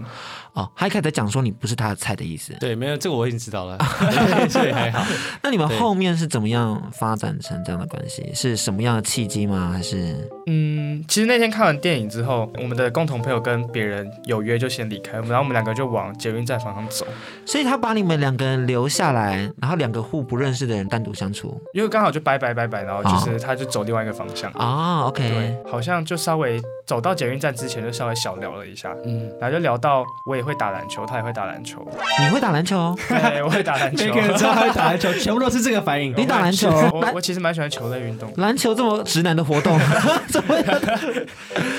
[0.54, 2.54] 哦，他一开始在讲说你不是他的菜的意思。
[2.60, 3.78] 对，没有这个我已经知道了，
[4.50, 5.06] 所以还好。
[5.42, 8.30] 那你们后面是怎么样发展成这样的关系？
[8.34, 9.72] 是什么样的契机吗？
[9.74, 10.30] 还是？
[10.48, 17.08] 嗯，其实那天看完电影之后，我们的共同朋友跟别人有约就先离开，然后我们两个就往捷运站方向走。
[17.46, 25.02] 所以他把你们两个人留下来，然后两个互不认识的人单独相处，因为刚好就拜拜拜拜，然后就是他就走另外一个方向啊。
[25.08, 31.86] OK，对，好像就稍微走到捷运站之前就稍微小聊了一下，嗯，然后就聊到我也会打篮球，他也会打篮球。
[32.20, 32.96] 你会打篮球？
[33.10, 34.06] 对，我会打篮球。
[34.06, 36.14] 每个人知道他会打篮球，全部都是这个反应。
[36.16, 36.70] 你打篮球？
[36.94, 38.32] 我我其实蛮喜欢球类运动。
[38.38, 39.78] 篮球这么直男的活动，
[40.30, 40.80] 怎么样？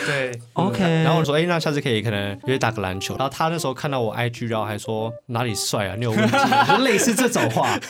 [0.07, 0.83] 对，OK。
[1.05, 3.16] 然后我说，哎，那下次可以可能约打个篮球。
[3.16, 5.94] 然后他那时候看到我 IG，然后还说哪里帅啊？
[5.98, 6.36] 你有问题？
[6.68, 7.68] 就类似这种话。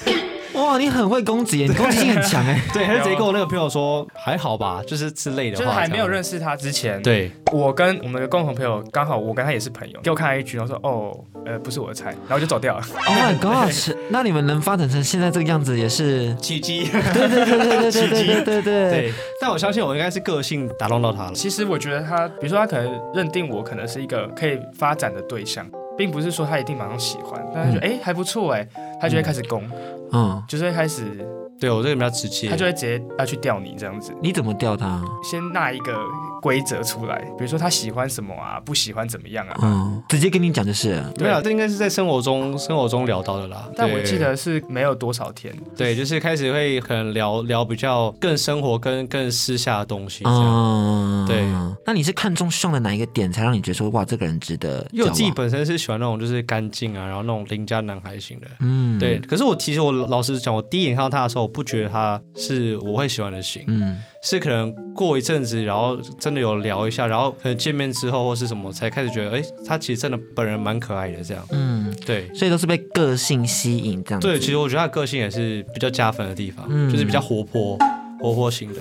[0.53, 2.61] 哇，你很会攻击，你攻击性很强哎。
[2.75, 5.65] 对，他就直接跟我那个朋友说还好吧，就是之类的话。
[5.65, 12.85] 就是还没有认识他之前，对，我跟我们的共同朋友刚好，我跟他也是朋友，给我看一局然后说哦，呃，不是我的菜，然后就走掉了。
[13.07, 13.97] Oh my god！
[14.11, 16.85] 那你们能发展成现在这个样子也是奇迹。
[16.85, 19.13] 对对对对对对对对对对。
[19.41, 21.33] 但我相信我应该是个性打动到他了。
[21.33, 25.67] 其实我觉得他，比如说他可能认定我可能是一个可以发展的对象，
[25.97, 28.67] 并不是说他一定马上喜欢，但他觉得哎还不错哎，
[29.01, 29.63] 他就会开始攻。
[30.13, 31.27] 嗯，就是会开始，
[31.59, 34.13] 对我这个比较直接，他就会直接要去钓你这样子。
[34.21, 35.03] 你怎么钓他？
[35.23, 35.93] 先纳一个
[36.43, 39.57] 规则出来，比如说他喜欢什么啊，不喜欢怎么样啊。
[39.63, 41.01] 嗯，直接跟你讲就是。
[41.17, 43.71] 对啊，这应该是在生活中生活中聊到的啦。
[43.77, 45.55] 但我记得是没有多少天。
[45.77, 50.25] 对，就是开始会可能聊聊比较更生活、更更私下的东西。
[50.27, 51.43] 嗯，对。
[51.87, 54.85] 那你是看中上的哪一个点，才让你觉得说哇，这个人值得？
[54.93, 58.47] 因为我自己本身是喜欢那种就是干净啊，然后那种邻家男孩型的。
[58.61, 59.19] 嗯，对。
[59.21, 59.93] 可是我其实我。
[59.93, 74.21] 老实讲，我第一眼看到他的时候，我不觉得他是我会喜欢的型，嗯，是可能过一阵子，然后真的有聊一下，然后可能见面之后或是什么，才开始觉得，哎，他其实真的本人蛮可爱的，这样，嗯，对，所以都是被个性吸引这样。
[74.21, 77.79] 对，其实我觉得他个性也是比较加分的地方，嗯，就是比较活泼。
[78.23, 78.81] 活泼型的，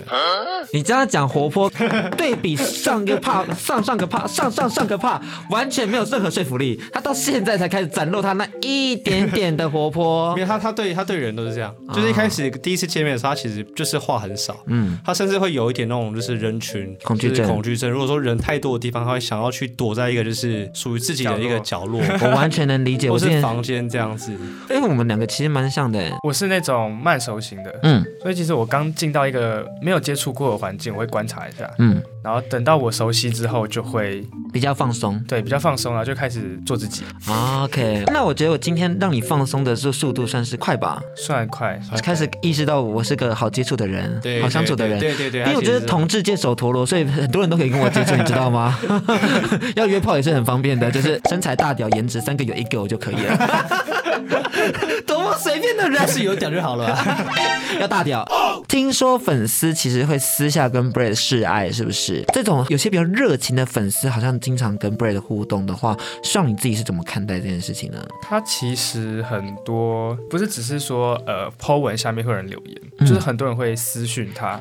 [0.72, 1.70] 你这样讲活泼，
[2.16, 6.80] 对比上个怕上上个怕上上上个怕，完全没有任何说服力。
[6.94, 10.34] 他到现在才开始展露他那一点点的活泼。
[10.36, 17.90] 因为他他对他对人都是这样，就是一开始第一次见面的时候，他其实就是话很少，嗯，他甚至会有一点那种就是人群恐惧症，恐惧症。
[17.90, 22.00] 如果说人太多的地方，他会想要去躲在一个就是属于自己的一个角落。
[22.22, 24.32] 我完全能理解， 我是房间这样子。
[24.70, 37.04] 因为我们两个其实蛮像的，我是那种慢熟型的，嗯，所以其实我刚进到一个没有接触过的环境，我会观察一下，嗯，然后等到我熟悉之后，就会比较放松，对，比较放松，然后就开始做自己。
[37.28, 41.02] OK，那我觉得我今天让你放松的这速度算是快吧？
[41.16, 45.42] 算快，开始意识到我是个好接触的人，对，好相处的人，对对对。
[45.42, 48.78] 因为我觉得同志界手陀螺，所以很多人都可以跟我接触，你知道吗？
[49.76, 53.38] 要约炮也是很方便的，就是身材大屌颜值三个有一个我就可以了。
[55.08, 56.96] 多么随便的人，是有屌就好了，
[57.82, 58.24] 要大屌。
[58.68, 62.11] 听说粉丝其实会私下跟 Brad 示爱，是不是？
[62.34, 68.06] 这种有些比较热情的粉丝，好像经常跟 Brad 互动的话，像你自己是怎么看待这件事情呢？
[68.22, 74.60] 他其实很多不是只是说呃 po 文下面会有人留言，嗯、就是很多人会私讯他。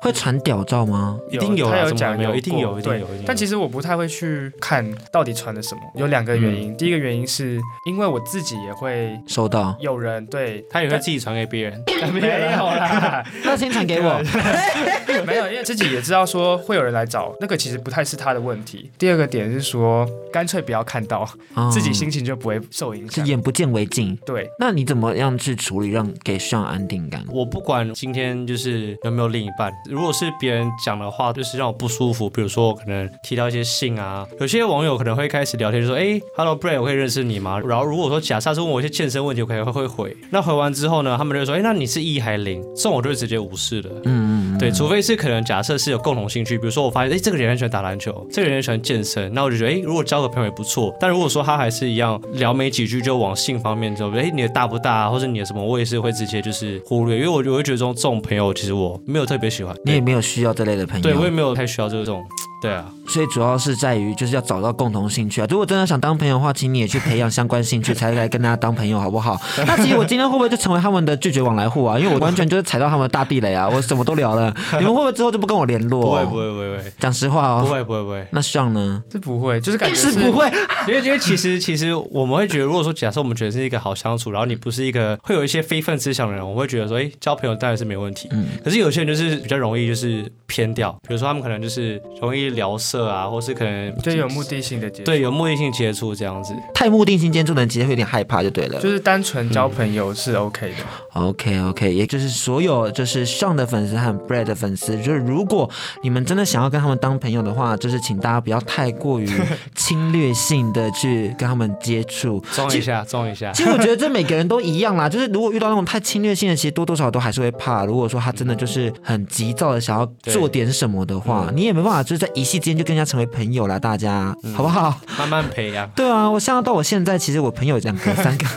[0.00, 1.18] 会传屌照吗？
[1.30, 3.06] 一定有，他有讲有，一定有，一定有。
[3.26, 6.76] 但其实我不太会去看到底传的什么，有两个原因。
[6.76, 14.20] 第一个原因是因为我自己也会收到有人对他也会自己传给别人， 没有啦，那先传给我。
[15.26, 18.90] 没有，因为自己也知道说会有人来找，那个其实不太是他的问题。
[18.96, 21.28] 第二个点是说，干脆不要看到，
[21.70, 23.24] 自己心情就不会受影响。
[23.24, 24.16] 是眼不见为净。
[24.24, 27.22] 对，那你怎么样去处理，让给上安定感？
[27.28, 29.70] 我不管今天就是有没有另一半。
[29.90, 32.30] 如果是别人讲的话，就是让我不舒服。
[32.30, 40.16] 比如说，我可能提到一些性啊，有些网友可能会开始聊天，就说：“哎，Hello Brad，我可以认识你吗？”然后如果说假设是问我一些健身问题，我可能会回。
[40.30, 43.90] 那回完之后呢，他们就说：“哎，那你是一还零？”这种我就会直接无视的。
[44.04, 44.49] 嗯嗯。
[44.60, 50.94] 对，除非是可能假设是有共同兴趣，比如说我发现，哎，这个人很喜欢打篮球，这个人很喜欢健身，那我就觉得，哎，如果交个朋友也不错。
[51.00, 59.74] 但如果说他还是一样聊没几句就往性方面走，哎，你的大不大啊，或者你的什么，我也是会直接就是忽略，因为我就会觉得这种这种朋友其实我没有特别喜欢。
[59.82, 61.02] 你也没有需要这类的朋友。
[61.02, 62.22] 对，我也没有太需要这种
[62.60, 65.46] 对啊，所以主要是在于就是要找到共同兴趣啊。
[65.48, 69.40] 如果真的想当朋友的话，请你也去培养相关兴趣，才来跟大家当朋友，好不好？
[69.66, 71.98] 那其实我今天会不会就成为他们的拒绝往来户啊？
[71.98, 73.68] 因为我完全就是踩到他们的大地雷啊！
[73.68, 76.02] 我什么都聊了，你们会不会之后就不跟我联络？
[76.02, 78.26] 不会不会不会不会，讲实话哦，不会不会不会。
[78.30, 79.02] 那像呢？
[79.08, 80.46] 这不会，就是感觉是，是不会，
[80.86, 88.28] 因 为因为其实其实我们会觉得，如果说假设我们觉得是一个好相处，然后你不是一个会有一些非分之想的人，我会觉得说，哎，交朋友当然是没问题。
[88.32, 88.46] 嗯。
[88.62, 96.54] 可是有些人就是比较容易就是偏掉，比如说他们可能就是容易聊色啊，或是可能就有目的性的接触，对，有目的性接触这样子。
[96.74, 98.80] 太目的性接触的人其实会有点害怕，就对了。
[98.80, 100.76] 就是单纯交朋友是 OK 的。
[101.14, 105.68] 嗯、OK OK，也就是所有就是 Sean 的粉丝和 Brad 的粉丝，就是如果
[106.02, 109.28] 你们真的想要跟他们当朋友的话，就是请大家不要太过于
[109.74, 112.42] 侵略性的去跟他们接触。
[112.52, 113.52] 装一下，装一下。
[113.52, 117.84] 其实我觉得这每个人都一样啦，就是如果遇到那种太侵略性的，其实多多少少都还是会怕。
[117.84, 124.98] 如果说他真的就是很急躁的想要做点什么的话，你也没办法就是在一夕之间就跟人家成为朋友了，大家、嗯、好不好？
[125.18, 125.88] 慢慢培养。
[125.94, 128.46] 对啊，我像到我现在，其实我朋友两个、三个。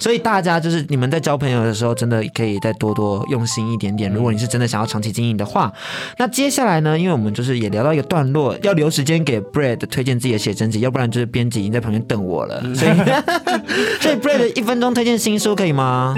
[0.00, 4.12] 所以大家就是你们在交朋友的时候，真的可以再多多用心一点点。
[4.12, 5.72] 如果你是真的想要长期经营的话，
[6.18, 12.62] 那接下来呢，因为我们就是也聊到一个段落，要留时间给 Bread 推荐自己的写真集，要不然就是编辑已经在旁边等我了。
[12.76, 12.92] 所以，
[14.00, 16.14] 所以 Bread 一分钟推荐新书可以吗？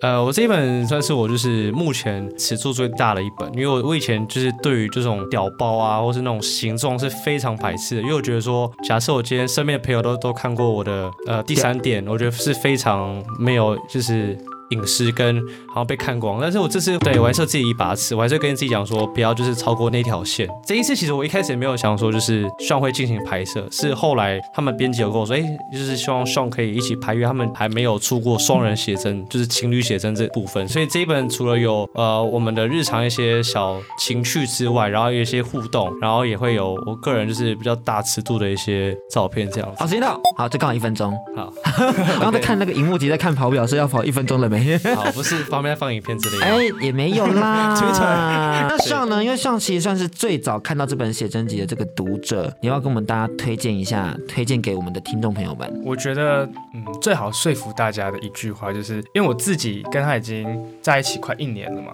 [0.00, 14.38] 呃，我这一本算是我就是目前尺度最大的一本，因为我我以前就是对于这种屌包啊，或是那种形状是非常排斥的，因为我觉得说，假设我今天身边的朋友都都看过我的呃第三点，我觉得是非常没有就是。
[14.70, 20.48] 隐私跟好像被看光，但是我这次对我还是自己一把尺，我还是跟自己讲说不要就是超过那条线。
[20.66, 30.66] 这一次其实我一开始也没有想说就是希望会进行拍摄，是后来他们编辑有跟我说，哎、欸，就是希望希望可以一起拍，因为他们还没有出过双人写真，就是情侣写真这部分。
[30.68, 39.76] 所以这一本除了有呃我们的日常一些小情趣之外，然后有一些互动，然后也会有我个人就是比较大尺度的一些照片这样子。
[39.80, 41.12] 好，时间到，好，就刚好一分钟。
[41.36, 41.52] 好，
[42.20, 44.59] 然后在看那个荧幕机，在看跑表是要跑一分钟了没？
[44.94, 46.44] 好，不是方便放影片之类的。
[46.44, 47.74] 哎，也没有啦。
[48.68, 49.22] 那上呢？
[49.22, 55.82] 因为上其实算是最早看到这本写真集的这个读者，你要跟我们大家推荐一下，推荐给我们的听众朋友们。
[55.84, 60.46] 我觉得，嗯，最好说服大家的一句话，就是因为我自己跟他已经
[60.82, 61.92] 在一起快一年了嘛，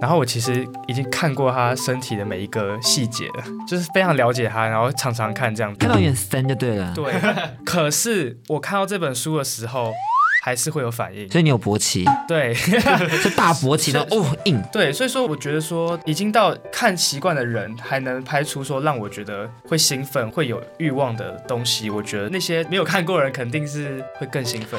[0.00, 6.92] 然后我其实已经看过他身体的每一个细节了，就是非常了解他，然后常常看这样子，看到有点深就对了。
[6.94, 7.12] 对。
[7.64, 9.92] 可是我看到这本书的时候。
[10.40, 24.78] 还是会有反应，所以你有勃起，对， 是大勃起 的哦，硬，对，所以说我觉得说已经到看习惯的人还能拍出说让我觉得会兴奋、会有欲望的东西，我觉得那些没有看过的人肯定是会更兴奋。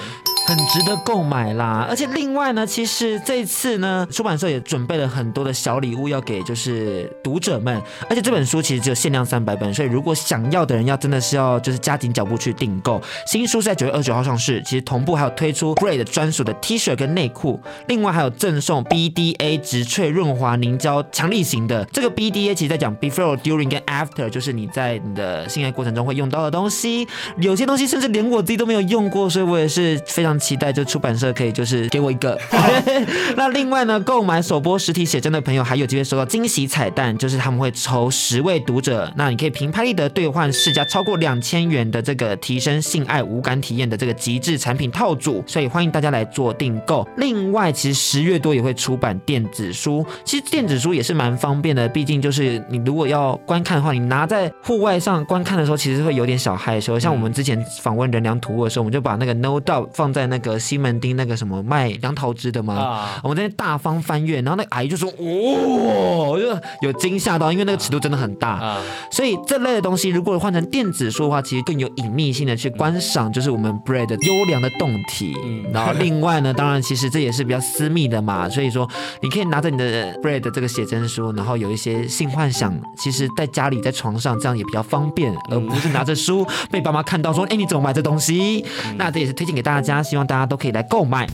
[0.50, 13.00] 很值得购买啦，而且另外呢，其实这次呢，出版社也准备了很多的小礼物要给就是读者们，而且这本书其实只有限量三百本，所以如果想要的人要真的是要就是加紧脚步去订购。
[13.28, 21.86] 新书是在九月二十九号上市，其实同步还有推出 Brad 专属的 T 恤跟内裤，另外还有赠送 BDA 植萃润滑凝胶强力型的。
[21.94, 27.08] 这个 BDA 其实在讲 Before、During 跟 After，就是你在你的性爱过程中会用到的东西。
[27.38, 30.39] 有些东西甚至连我自己都没有用过，所以我也是非常。
[30.40, 32.38] 期待就出版社可以就是给我一个。
[33.36, 47.08] 那另外呢，购买首播实体写真的朋友还有机会收到惊喜彩蛋，就是他们会抽十位读者，那你可以凭拍立得兑换市价超过两千元的这个提升性爱无感体验的这个极致产品套组，所以欢迎大家来做订购。
[47.18, 57.00] 另外，其实十月多也会出版电子书，其实电子书也是蛮方便的，毕竟就是你如果要观看的话，你拿在户外上观看的时候，其实会有点小害羞。
[57.00, 62.76] 像我们之前访问人良图物的时候，我们就把那个 No Doubt 放在那个西门町那个什么卖杨桃汁的吗？
[62.76, 68.52] 啊、我们在那大方翻阅，然后那个阿姨就说：“哦，就有惊吓到，因为那个尺度真的很大。
[68.52, 75.36] 啊”所以这类的东西，如果换成电子书的话，其实更有隐秘性的去观赏，就是我们 Bread 优良的动体。
[75.44, 78.90] 嗯、然后另外呢，当然其实这也是比较私密的嘛，所以说
[79.22, 90.30] 你可以拿着你的 Bread 这个写真书，然后有一些性幻想，其实在家里在床上这样也比较方便，而不是拿着书被爸妈看到说：“哎，你怎么买这东西？”嗯、那这也是推荐给大家，希望。
[90.30, 91.28] 大家都可以来购买。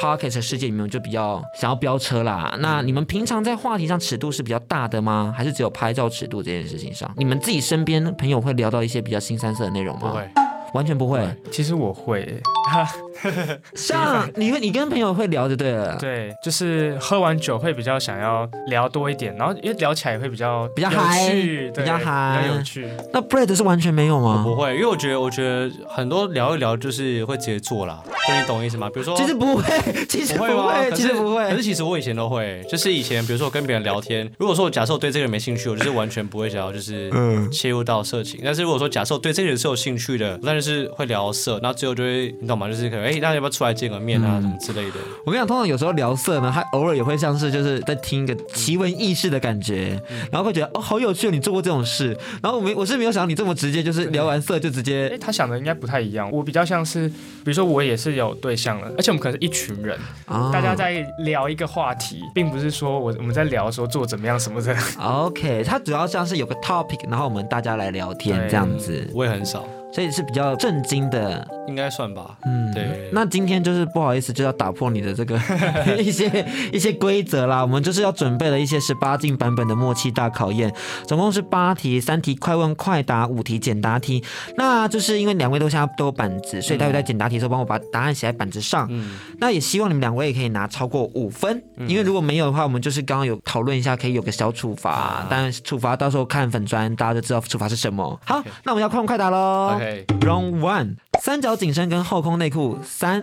[0.00, 2.56] Pocket 世界里面就比较想要飙车啦。
[2.60, 5.34] 那你们平常在话题上尺度是比较大的吗？
[5.36, 7.10] 还是只有拍照尺度这件事情上？
[7.16, 10.10] 你们自己身边朋友会聊到一些比较新三色的内容吗？
[10.10, 10.30] 不会，
[10.74, 11.26] 完全不会。
[11.50, 12.40] 其实我会。
[13.74, 15.96] 像你会，你跟朋友会聊就对了。
[16.00, 22.88] 对，就是喝完酒会比较想要聊多一点，然后因为聊起来也会比较比较嗨，比较嗨，比较有趣。
[23.12, 24.44] 那 Brad 是完全没有吗？
[24.44, 28.02] 我不会，因为我觉得，我觉得很多聊一聊就是会直接做啦。
[28.26, 28.88] 就你懂意思吗？
[28.92, 29.62] 比如说，其实不会，
[30.08, 31.48] 其实不会，其实不会。
[31.50, 37.10] 可是其实我以前都会，就是以前比如说我跟别人聊天，如果说我假设我对这个人没兴趣，我就是完全不会想要就是
[37.52, 38.40] 切入到色情。
[38.42, 42.68] 但是如果说假设我对这个人是有兴趣的，但就是会聊色，然后最后就会你懂吗？
[42.68, 44.96] 就是可能哎，大家要不要出来见个面啊，什么之类的。
[45.24, 50.00] 我跟你讲，通常有时候聊色呢，他偶尔也会像是就是在听一个奇闻异事的感觉，
[50.32, 52.16] 然后会觉得哦，好有趣，你做过这种事。
[52.42, 55.10] 然后我没我是没有想到你这么直接，就是聊完色就直接。
[55.12, 56.30] 哎，他想的应该不太一样。
[56.32, 64.76] 我比较像是，比如说我也是有对象了，而且我们可能是一群人，大家在聊一个话题，并不是说我我们在聊说做怎么样什么的。
[65.00, 69.08] OK，他主要像是有个 topic，然后我们大家来聊天这样子。
[69.14, 69.64] 我也很少。
[69.94, 72.36] 所以是比较震惊的，应该算吧。
[72.44, 73.08] 嗯，对。
[73.12, 75.38] 那今天就是不好意思，就要打破你的这个
[75.96, 77.62] 一些一些规则啦。
[77.62, 80.74] 我们就是要准备了一些十八禁版本的默契大考验，
[81.06, 84.24] 总共是八题，三题快问快答，五题简答题。
[84.56, 88.88] 那就是因为两位都现在都有板子，所以待会在简答题的时候帮我把答案写在板子上。
[88.90, 89.16] 嗯。
[89.38, 95.24] 那也希望你们两位也可以拿超过五分，因为如果没有的话，我们就是刚刚有讨论一下，可以有个小处罚。
[95.30, 98.20] 但处罚到时候看粉砖，大家就知道处罚是什么。
[98.24, 99.78] 好，那我们要快问快答喽。
[100.20, 103.22] Round one，三角紧身跟后空内裤，三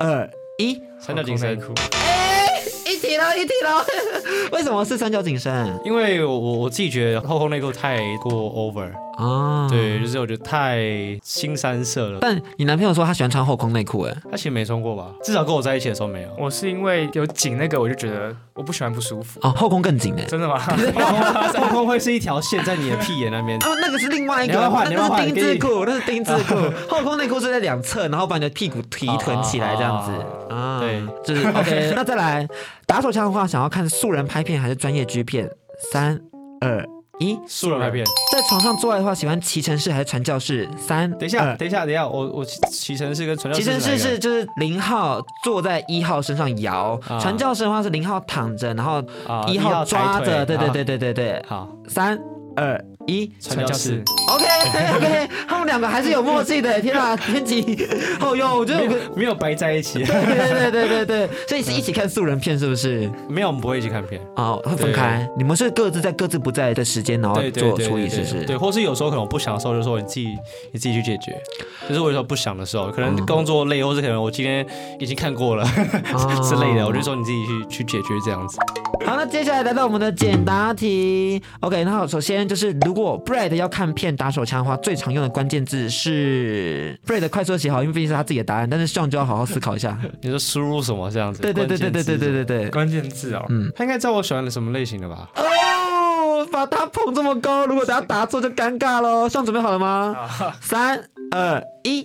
[0.00, 0.28] 二
[0.58, 1.72] 一，三角紧身内裤。
[1.92, 2.46] 哎，
[2.86, 3.84] 一题了，一题了。
[4.52, 5.80] 为什么是三角紧身？
[5.84, 8.90] 因为我我自己觉得后空内裤太过 over。
[9.16, 10.78] 啊，对，就是我觉得太
[11.22, 12.18] 新三色了。
[12.20, 15.06] 但你男朋友说他喜欢穿后空内裤，哎，他其实没穿过吧？
[15.22, 16.28] 至少跟我在一起的时候没有。
[16.38, 19.38] 我是因为有紧那个，我就觉得我不喜欢不舒服。
[19.42, 20.58] 哦，后空更紧哎，真的吗？
[21.58, 23.58] 后空会是一条线在你的屁眼那边。
[23.58, 26.54] 哦，那个是另外一个，那是丁字裤，那是丁字裤。
[26.88, 30.10] 后空内裤是在两侧，然后把你的屁股提臀起来这样子。
[30.52, 31.92] 啊，对，就是 OK。
[31.96, 32.46] 那再来
[32.86, 35.48] 打手枪的话，想要看素人拍片还是专业 G 片？
[35.92, 36.20] 三
[36.60, 36.84] 二。
[37.20, 40.68] 一素人拍片，在床上做爱的话，喜欢骑乘式还是传教士？
[40.76, 43.64] 三，等一下，等一下，等一下，我我骑乘式跟传教士。
[43.64, 49.02] 骑乘式是就是零号坐在一号身上摇，传教士的话是零号躺着，然后
[49.46, 51.42] 一号抓着，对对对对对对。
[51.46, 52.18] 好，三
[52.56, 52.84] 二。
[53.06, 54.44] 一传教士，OK
[54.96, 56.74] OK，他们两个还是有默契的。
[56.84, 57.86] 天啊，编辑，
[58.18, 60.00] 好哟，我觉得没有没有白在一起。
[60.00, 63.08] 对对对对对对，所以是一起看素人片是不是？
[63.28, 65.26] 没有，我们不会一起看片哦，会分开。
[65.36, 68.44] 你们是各自在各自不在的时间，然后做处理，是不是？
[68.44, 70.26] 对，或是有时候可能不想的时候，就说你自己
[70.72, 71.40] 你自己去解决。
[71.88, 74.66] 就是我有时候不想的时候，可能工作累，或是可能我今天
[74.98, 75.64] 已经看过了
[76.42, 78.58] 之类的，我就说你自己去去解决这样子。
[79.04, 81.40] 好，那接下来来到我们的简答题。
[81.60, 88.70] OK，那好，首先就是如果 Brad 要看片打手枪的话，最常用的关键字是 Brad 快速写好，因为毕竟是他自己的答案。
[88.70, 89.98] 但是 Sean 就要好好思考一下。
[90.22, 91.42] 你说输入什么这样子？
[91.42, 93.44] 对对对对对对对对对，关键字哦。
[93.48, 95.28] 嗯，他应该知道我喜欢的什么类型的吧？
[95.36, 99.28] 哦，把他捧这么高，如果等下答错就尴尬喽。
[99.28, 100.16] Sean 准备好了吗？
[100.60, 102.04] 三二一，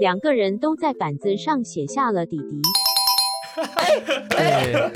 [0.00, 2.62] 两个人都在板子上写下了弟弟。
[4.28, 4.90] 对，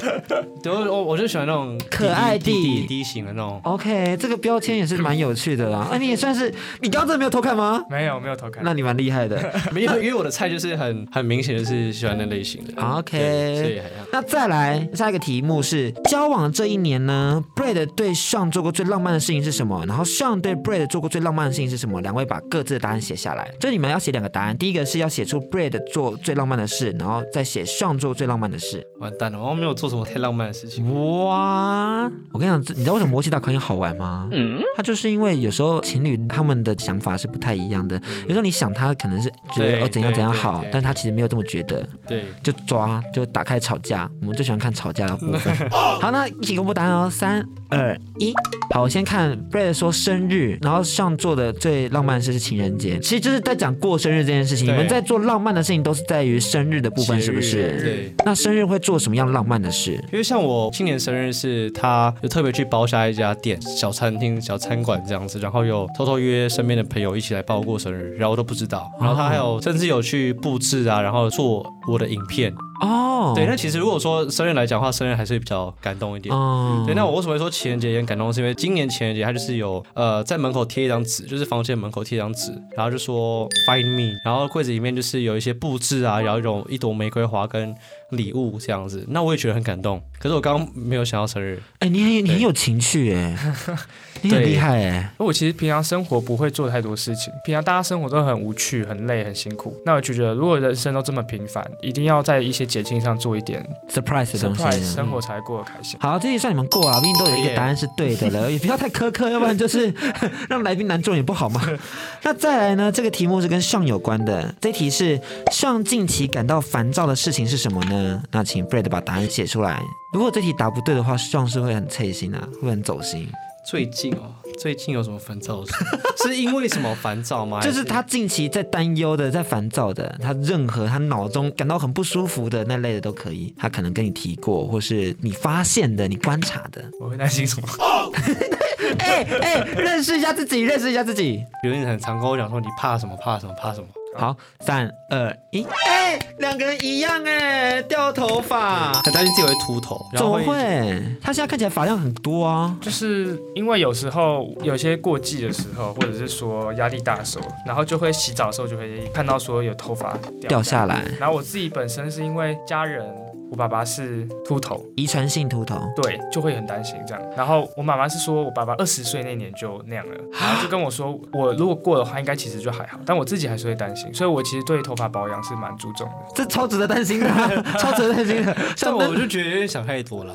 [0.63, 3.61] 对，我我就喜欢那种可爱弟弟弟型的那种。
[3.65, 5.89] OK，这个标签也是蛮有趣的啦。
[5.93, 7.83] 哎，你也算是，你刚刚真的没有偷看吗？
[7.91, 8.63] 没有，没有偷看。
[8.65, 9.39] 那你蛮厉害的，
[9.73, 12.83] 没有，因为我的菜就是很很明显的是喜欢那类型的。
[12.83, 13.81] OK，所以
[14.13, 19.85] 那再来下一个题目是，交往这一年呢，Brad 对 Sean 做过最浪漫的事情是什么？
[19.87, 22.01] 然后 Sean 对 Brad 做过最浪漫的事情是什么？
[22.01, 23.51] 两位把各自的答案写下来。
[23.59, 28.85] 就你们要写两个答案，第一个是要写出 Brad 做最浪漫的事，然后再写 Sean 做最浪漫的事。
[28.99, 30.85] 完蛋了，我没有做什么太浪漫的事情。
[31.25, 34.29] 哇，我跟你讲，你知道为什么默契大考验好玩吗？
[34.33, 37.97] 嗯，他就是因为有时候情侣他们的想法是不太一样的。
[37.99, 41.87] 嗯、有时候你想他可能是觉得哦怎样怎样好，但他其实没有这么觉得。
[42.07, 45.55] 对，就抓就打开吵架，我们最喜欢看吵架的部分。
[45.71, 48.35] 好，那一起公布答案哦，三二一。
[48.73, 54.67] 好，我先看 Brad 说生日，然后上做的最浪漫的事是情人节，其实就是在讲过生日这件事情。
[54.67, 57.81] 你们在做浪漫的事情都是在于生日的部分，是不是？
[57.81, 58.15] 对。
[58.25, 59.93] 那生日会做什么样浪漫的事？
[60.11, 68.91] 因为像我今年生日是，他就特别去包下一家店，小餐厅、小餐馆这样子，然后又偷偷约身边的朋友一起来帮我过生日，然后我都不知道。
[68.99, 72.55] 然后他还有甚至有去布置啊，然后做我的影片。
[72.81, 76.35] 哦，对，那其实如果说生日来讲的话，生日还是比较感动一点。
[76.35, 78.33] 哦，对，那我为什么会说情人节也很感动？
[78.33, 87.75] 是因为今年情人节它就是有呃在门口贴一张纸，就是房间门口贴一张纸，然后就说 Find me，然后柜子里面就是有一些布置啊，然后一种一朵玫瑰花跟
[88.13, 90.03] 礼物这样子，那我也觉得很感动。
[90.19, 93.37] 可是我刚刚没有想到生日，哎，你很你很有情趣哎，
[94.23, 95.13] 你很厉害哎。
[95.19, 99.77] 我其实平常生活不会做太多事情，平常大家生活都很无趣、很累、很辛苦。
[99.85, 105.99] 那我就觉得，如果人生都这么平凡，一定要在一些节庆上做一点 surprise 的东西，surprise 生活才会过得开心。
[106.01, 109.93] 好，这也算你们过啊，毕竟都有一个答案是对的了，也不要太苛刻， 要不然就是
[110.49, 111.61] 让来宾难中也不好嘛。
[112.23, 112.93] 那再来呢？
[112.93, 115.19] 这个题目是跟 Sean 有关的，这题是
[115.53, 118.23] Sean 近期感到烦躁的事情是什么呢？
[118.31, 119.81] 那请 Brad 把答案写出来。
[120.13, 123.29] 如果这题答不对的话，Sean 是会很刺心啊，会很走心。
[123.65, 125.75] 最近哦，最近有什么烦躁的事？
[126.25, 127.61] 是因为什么烦躁吗？
[127.63, 136.83] 就是他近期在担忧的，在烦躁的，他任何他脑中感到很不舒服的那类的都可以，他可能跟你提过，或是你发现的，你观察的。
[136.99, 137.69] 我会担心什么？
[138.99, 141.45] 哎哎，认识一下自己，认识一下自己。
[141.63, 143.17] 有人很常跟我讲说，你怕什么？
[143.17, 143.55] 怕什么？
[143.55, 143.87] 怕什么？
[144.17, 151.01] 好，三二一，哎，两个人一样哎，掉头发，很担心自己会秃头，怎么会？
[151.23, 160.19] 他现在看起来发量很多啊，就是因为有时候有些过季的时候，或者是说压力大的时候，然后就会洗澡的时候就会看到说有头发
[160.49, 163.07] 掉下来，然后我自己本身是因为家人。
[163.51, 167.23] 我爸爸是秃头，遗传性秃头，对，就会很担心这样。
[167.37, 173.01] 然后我妈妈是说，我爸爸二十岁那年就那样了， 然后就跟我说，我如果过的话，应该其实就还好。
[173.05, 176.15] 但我自己还是会担心，所以我其实对头发保养是蛮注重的。
[176.35, 177.29] 这超值得担心的，
[177.79, 178.57] 超值得担心的。
[178.77, 180.35] 像我就觉得有点想太多了。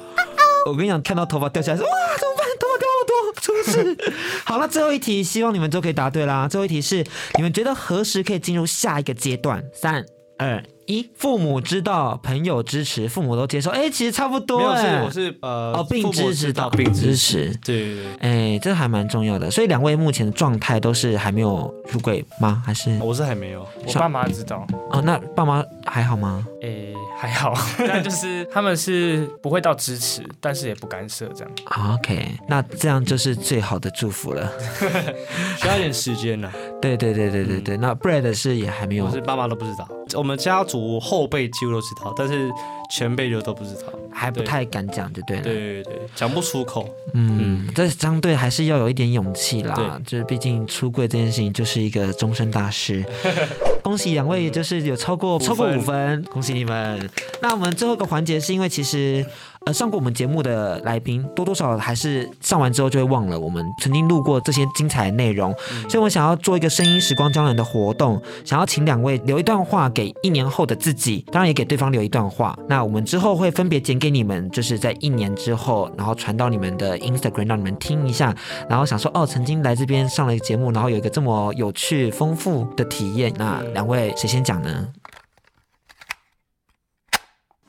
[0.68, 2.45] 我跟你讲，看到头发掉下来说，哇，怎么办？
[2.59, 4.13] 头发掉好多，出事。
[4.43, 6.47] 好了，最后一题，希望你们都可以答对啦。
[6.49, 7.05] 最后一题是，
[7.36, 9.63] 你们觉得何时可以进入下一个阶段？
[9.74, 10.03] 三
[10.38, 10.61] 二。
[10.88, 14.60] 一父母知道，朋友支持，父母都接受，哎，其实差不多。
[14.60, 19.50] 没有，是我是呃，哦，并支持到，并支持，对对对，哎，这还蛮重要的。
[19.50, 22.62] 所以两位目前的状态都是还没有出轨吗？
[22.66, 24.66] 还是我是还没有，我爸妈知道。
[24.92, 26.46] 哦，那爸妈还好吗？
[26.62, 31.51] 哎，还好， 但就是他们是不会到支持，但是也不干涉这样。
[31.95, 34.51] OK，那这样就是最好的祝福了。
[35.57, 36.51] 需要点时间呢。
[36.82, 39.88] 对对对对对对，那 Brad 是也还没有，我是爸妈都不知道。
[40.13, 42.51] 我们家族后辈几乎都知道，但是
[42.90, 45.44] 前辈就都不知道，还不太敢讲，就对了。
[45.44, 46.90] 对对对，讲不出口。
[47.14, 49.74] 嗯，这相对还是要有一点勇气啦。
[49.76, 53.04] 对，就是毕竟出柜这件事情就是一个终身大事。
[53.84, 57.10] 恭喜两位，就是有超过超过五分，恭喜你们。
[57.42, 59.26] 那我们最后一个环节是因为其实。
[59.66, 72.55] 呃，上过我们节目的来宾多多少少还是上完之后就会忘了我们曾经录过这些精彩的内容，嗯、所以我想要做一个声音时光胶囊的活动，想要请两位留一段话给一年后的自己，当然也给对方留一段话。
[72.68, 78.36] 那我们之后会分别剪给你们，就是在一年之后，然后传到你们的 Instagram 让你们听一下，
[78.70, 83.34] 然后想说哦，曾经来这边上了一个节目，然后有一个这么有趣丰富的体验。
[83.39, 84.88] 那两位谁先讲呢？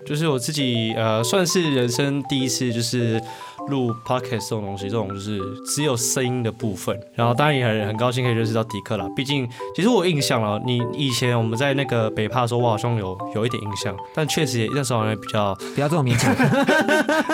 [0.07, 3.20] 就是我自己，呃，算是人生第一次，就是
[3.68, 6.96] 录 podcast 这种东西，这种就是只有声音的部分。
[7.14, 9.09] 然后当然也很很高兴可以认识到迪克啦。
[9.16, 16.32] 毕竟，其实我印象了，你以前我们在那个北帕的时候，我好像有有一点印象，但确实也那时候好像比较不要这么勉强。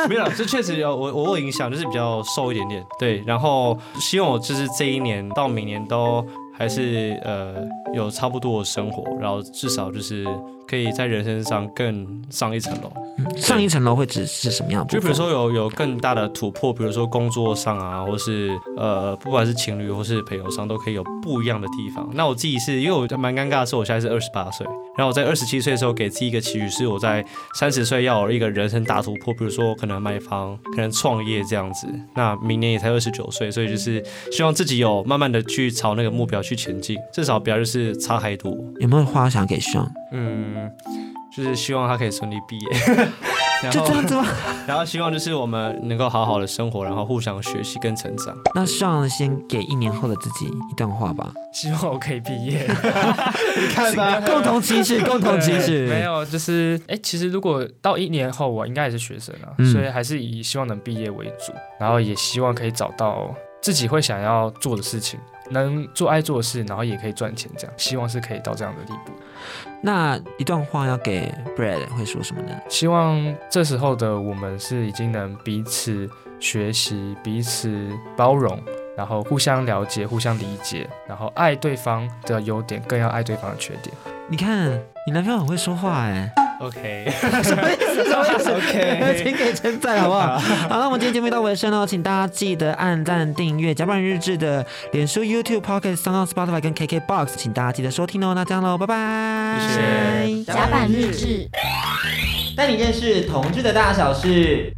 [0.09, 2.83] 没有，这确实有我我有印象，就是比较瘦一点点。
[2.99, 6.25] 对，然后希望我就是这一年到明年都
[6.57, 7.57] 还是呃
[7.93, 10.27] 有差不多的生活，然后至少就是。
[10.73, 14.87] 可以在人生上更上一层楼，嗯，上一层楼会指是什么样？
[14.89, 22.09] 就比如说有有更大的突破，比如说工作上啊，或是呃，不管是情侣或是朋友上，都可以有不一样的地方。
[22.15, 24.67] 那我自己是因为我蛮尴尬的是，我现在是二十八岁，
[24.97, 31.87] 然后我在二十七岁的时候给自己一个期许，是我在三十岁要有一个人生大突破，比如说可能买房，可能创业这样子。
[32.15, 38.57] 那明年也才二十九岁，所以就是希望自己有慢慢的去朝那个目标去前进，至少不要就是差太多。
[38.81, 39.87] 有没有话想给上？
[40.15, 40.62] 嗯，
[41.35, 42.71] 就是希望他可以顺利毕业，
[43.71, 44.27] 就这样子吗？
[44.69, 48.37] 然后希望就是我们能够好好的生活，然后互相学习跟成长。
[48.55, 51.33] 那上先给一年后的自己一段话吧。
[51.53, 52.67] 希望我可以毕业。
[52.69, 55.87] 你看吧，共同期许，共同期许。
[55.87, 65.19] 没有，就是哎，其实如果到一年后，我应该也是学生啊，嗯、所以还是以希望能毕业为主，然后也希望可以找到自己会想要做的事情。
[65.51, 69.13] 能做爱做的事，然后也可以赚钱，这样希望是可以到这样的地步。
[69.83, 72.53] 那一段话要给 Brad 会说什么呢？
[72.69, 76.09] 希望这时候的我们是已经能彼此
[76.39, 78.57] 学习、彼此包容，
[78.97, 83.95] 然后互相了解、互相理解，然后爱对方的优点，更要爱对方的缺点。
[84.29, 84.71] 你看，
[85.07, 86.31] 你男朋友很会说话哎。
[86.61, 87.13] OK，
[87.43, 88.05] 什么意思？
[88.05, 90.39] 什么意思？OK，请给称赞好不好？
[90.71, 98.33] 好，那我们今天节目到尾声哦，请大家记得按赞、订阅《甲板日志》的脸书、YouTube、Podcast、SoundOn、Spotify 跟 KKBox，请大家记得收听哦。
[98.33, 99.59] 那这样喽，拜拜。
[99.59, 100.45] 谢谢。
[100.45, 101.49] 甲板日志，
[102.57, 104.73] 带你认识同志的大小事。